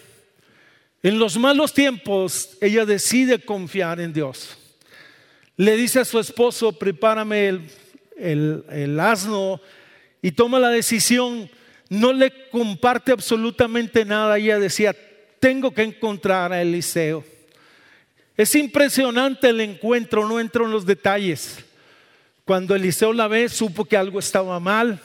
En 1.03 1.19
los 1.19 1.37
malos 1.37 1.75
tiempos, 1.75 2.57
ella 2.61 2.87
decide 2.87 3.41
confiar 3.41 3.99
en 3.99 4.13
Dios. 4.13 4.57
Le 5.57 5.77
dice 5.77 5.99
a 5.99 6.05
su 6.05 6.21
esposo, 6.21 6.79
prepárame 6.79 7.61
el, 8.17 9.01
asno 9.01 9.61
y 10.23 10.33
toma 10.33 10.59
la 10.59 10.69
decisión. 10.69 11.51
No 11.89 12.13
le 12.13 12.49
comparte 12.51 13.13
absolutamente 13.13 14.05
nada. 14.05 14.39
Ella 14.39 14.59
decía, 14.59 14.95
tengo 15.41 15.73
que 15.73 15.83
encontrar 15.83 16.53
a 16.53 16.63
Eliseo. 16.63 17.25
Es 18.37 18.55
impresionante 18.55 19.49
el 19.49 19.61
encuentro, 19.61 20.27
no 20.27 20.41
entro 20.41 20.65
en 20.65 20.71
los 20.71 20.87
detalles. 20.87 21.59
Cuando 22.45 22.75
Eliseo 22.75 23.13
la 23.13 23.29
ve, 23.29 23.49
supo 23.49 23.85
que 23.85 23.97
algo 23.97 24.19
estaba 24.19 24.59
mal. 24.61 25.01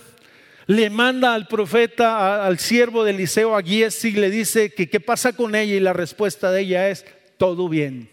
Le 0.67 0.89
manda 0.89 1.34
al 1.34 1.47
profeta, 1.47 2.45
al 2.45 2.60
siervo 2.60 3.04
de 3.04 3.12
Eliseo, 3.12 3.56
a 3.56 3.62
Giesi, 3.62 4.10
y 4.10 4.13
le 4.13 4.32
dice 4.32 4.73
que 4.73 4.89
qué 4.89 4.99
pasa 4.99 5.34
con 5.34 5.54
ella 5.54 5.75
y 5.75 5.80
la 5.80 5.93
respuesta 5.93 6.51
de 6.51 6.62
ella 6.62 6.89
es, 6.89 7.06
todo 7.38 7.70
bien. 7.70 8.09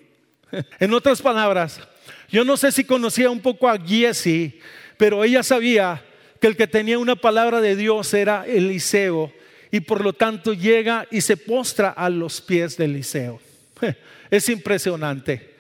En 0.81 0.93
otras 0.93 1.23
palabras, 1.23 1.81
yo 2.29 2.45
no 2.45 2.59
sé 2.59 2.73
si 2.73 2.85
conocía 2.85 3.31
un 3.31 3.41
poco 3.41 3.69
a 3.69 3.79
Giesi, 3.79 4.61
pero 4.99 5.25
ella 5.25 5.43
sabía 5.43 6.05
que 6.43 6.49
el 6.49 6.57
que 6.57 6.67
tenía 6.67 6.99
una 6.99 7.15
palabra 7.15 7.61
de 7.61 7.77
Dios 7.77 8.13
era 8.13 8.45
Eliseo 8.45 9.33
y 9.71 9.79
por 9.79 10.01
lo 10.01 10.13
tanto 10.13 10.53
llega 10.53 11.07
y 11.09 11.21
se 11.21 11.37
postra 11.37 11.91
a 11.91 12.11
los 12.11 12.41
pies 12.41 12.77
de 12.77 12.87
Eliseo. 12.87 13.41
Es 14.29 14.49
impresionante. 14.49 15.55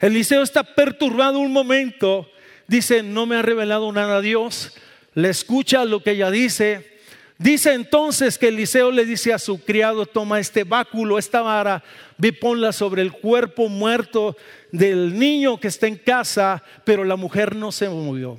Eliseo 0.00 0.42
está 0.42 0.62
perturbado 0.62 1.40
un 1.40 1.52
momento 1.52 2.26
dice, 2.66 3.02
no 3.02 3.26
me 3.26 3.36
ha 3.36 3.42
revelado 3.42 3.92
nada 3.92 4.16
a 4.16 4.20
Dios, 4.22 4.72
le 5.12 5.28
escucha 5.28 5.84
lo 5.84 6.02
que 6.02 6.12
ella 6.12 6.30
dice. 6.30 6.98
Dice 7.36 7.74
entonces 7.74 8.38
que 8.38 8.48
Eliseo 8.48 8.92
le 8.92 9.04
dice 9.04 9.34
a 9.34 9.38
su 9.38 9.62
criado, 9.62 10.06
toma 10.06 10.40
este 10.40 10.64
báculo, 10.64 11.18
esta 11.18 11.42
vara, 11.42 11.84
ve 12.16 12.32
ponla 12.32 12.72
sobre 12.72 13.02
el 13.02 13.12
cuerpo 13.12 13.68
muerto 13.68 14.38
del 14.72 15.18
niño 15.18 15.60
que 15.60 15.68
está 15.68 15.86
en 15.86 15.96
casa, 15.96 16.64
pero 16.82 17.04
la 17.04 17.16
mujer 17.16 17.54
no 17.54 17.72
se 17.72 17.90
movió. 17.90 18.38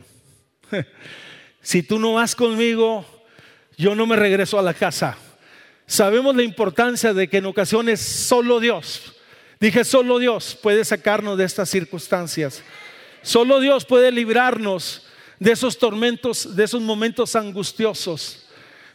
si 1.65 1.81
tú 1.81 1.97
no 1.97 2.13
vas 2.13 2.35
conmigo, 2.35 3.03
yo 3.75 3.95
no 3.95 4.05
me 4.05 4.15
regreso 4.15 4.59
a 4.59 4.61
la 4.61 4.75
casa. 4.75 5.17
Sabemos 5.87 6.35
la 6.35 6.43
importancia 6.43 7.11
de 7.11 7.27
que 7.27 7.37
en 7.37 7.47
ocasiones 7.47 7.99
solo 8.01 8.59
Dios, 8.59 9.15
dije 9.59 9.83
solo 9.83 10.19
Dios 10.19 10.55
puede 10.61 10.85
sacarnos 10.85 11.39
de 11.39 11.45
estas 11.45 11.67
circunstancias. 11.67 12.61
Solo 13.23 13.59
Dios 13.59 13.83
puede 13.83 14.11
librarnos 14.11 15.07
de 15.39 15.53
esos 15.53 15.79
tormentos, 15.79 16.55
de 16.55 16.65
esos 16.65 16.83
momentos 16.83 17.35
angustiosos. 17.35 18.45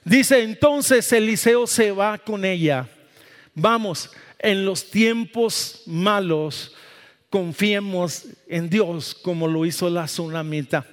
Dice 0.05 0.41
entonces 0.41 1.13
Eliseo 1.13 1.67
se 1.67 1.91
va 1.91 2.19
con 2.19 2.45
ella. 2.45 2.89
Vamos, 3.53 4.11
en 4.39 4.65
los 4.65 4.89
tiempos 4.89 5.83
malos 5.87 6.77
confiemos 7.31 8.27
en 8.47 8.71
Dios 8.71 9.13
como 9.13 9.49
lo 9.49 9.67
hizo 9.67 9.91
la 9.91 10.05
tsunamita. 10.05 10.87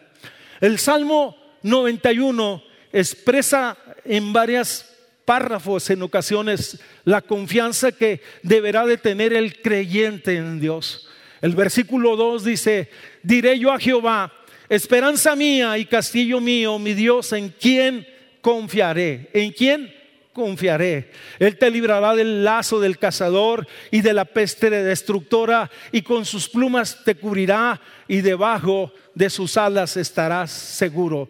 El 0.60 0.80
Salmo 0.80 1.47
91 1.64 2.64
expresa 2.92 3.78
en 4.06 4.34
varias 4.34 4.94
párrafos 5.26 5.90
en 5.90 6.02
ocasiones 6.04 6.80
la 7.04 7.22
confianza 7.22 7.92
que 7.92 8.22
deberá 8.44 8.86
de 8.86 8.98
tener 8.98 9.34
el 9.34 9.62
creyente 9.62 10.38
en 10.38 10.60
Dios. 10.62 11.10
El 11.42 11.54
versículo 11.54 12.16
2 12.16 12.46
dice, 12.46 12.90
diré 13.22 13.60
yo 13.60 13.72
a 13.72 13.80
Jehová, 13.80 14.34
esperanza 14.70 15.36
mía 15.36 15.78
y 15.78 15.86
castillo 15.86 16.40
mío, 16.40 16.80
mi 16.80 16.94
Dios, 16.94 17.34
¿en 17.34 17.50
quién 17.50 18.08
confiaré? 18.42 19.30
¿En 19.34 19.52
quién 19.52 19.94
confiaré? 20.34 21.12
Él 21.40 21.58
te 21.58 21.70
librará 21.70 22.16
del 22.16 22.46
lazo 22.46 22.80
del 22.80 22.98
cazador 22.98 23.68
y 23.92 24.02
de 24.02 24.14
la 24.14 24.24
peste 24.26 24.70
destructora, 24.70 25.70
y 25.92 26.02
con 26.04 26.26
sus 26.26 26.48
plumas 26.48 27.04
te 27.04 27.16
cubrirá, 27.16 27.82
y 28.08 28.22
debajo 28.22 28.94
de 29.14 29.30
sus 29.30 29.58
alas 29.58 29.98
estarás 29.98 30.52
seguro. 30.52 31.30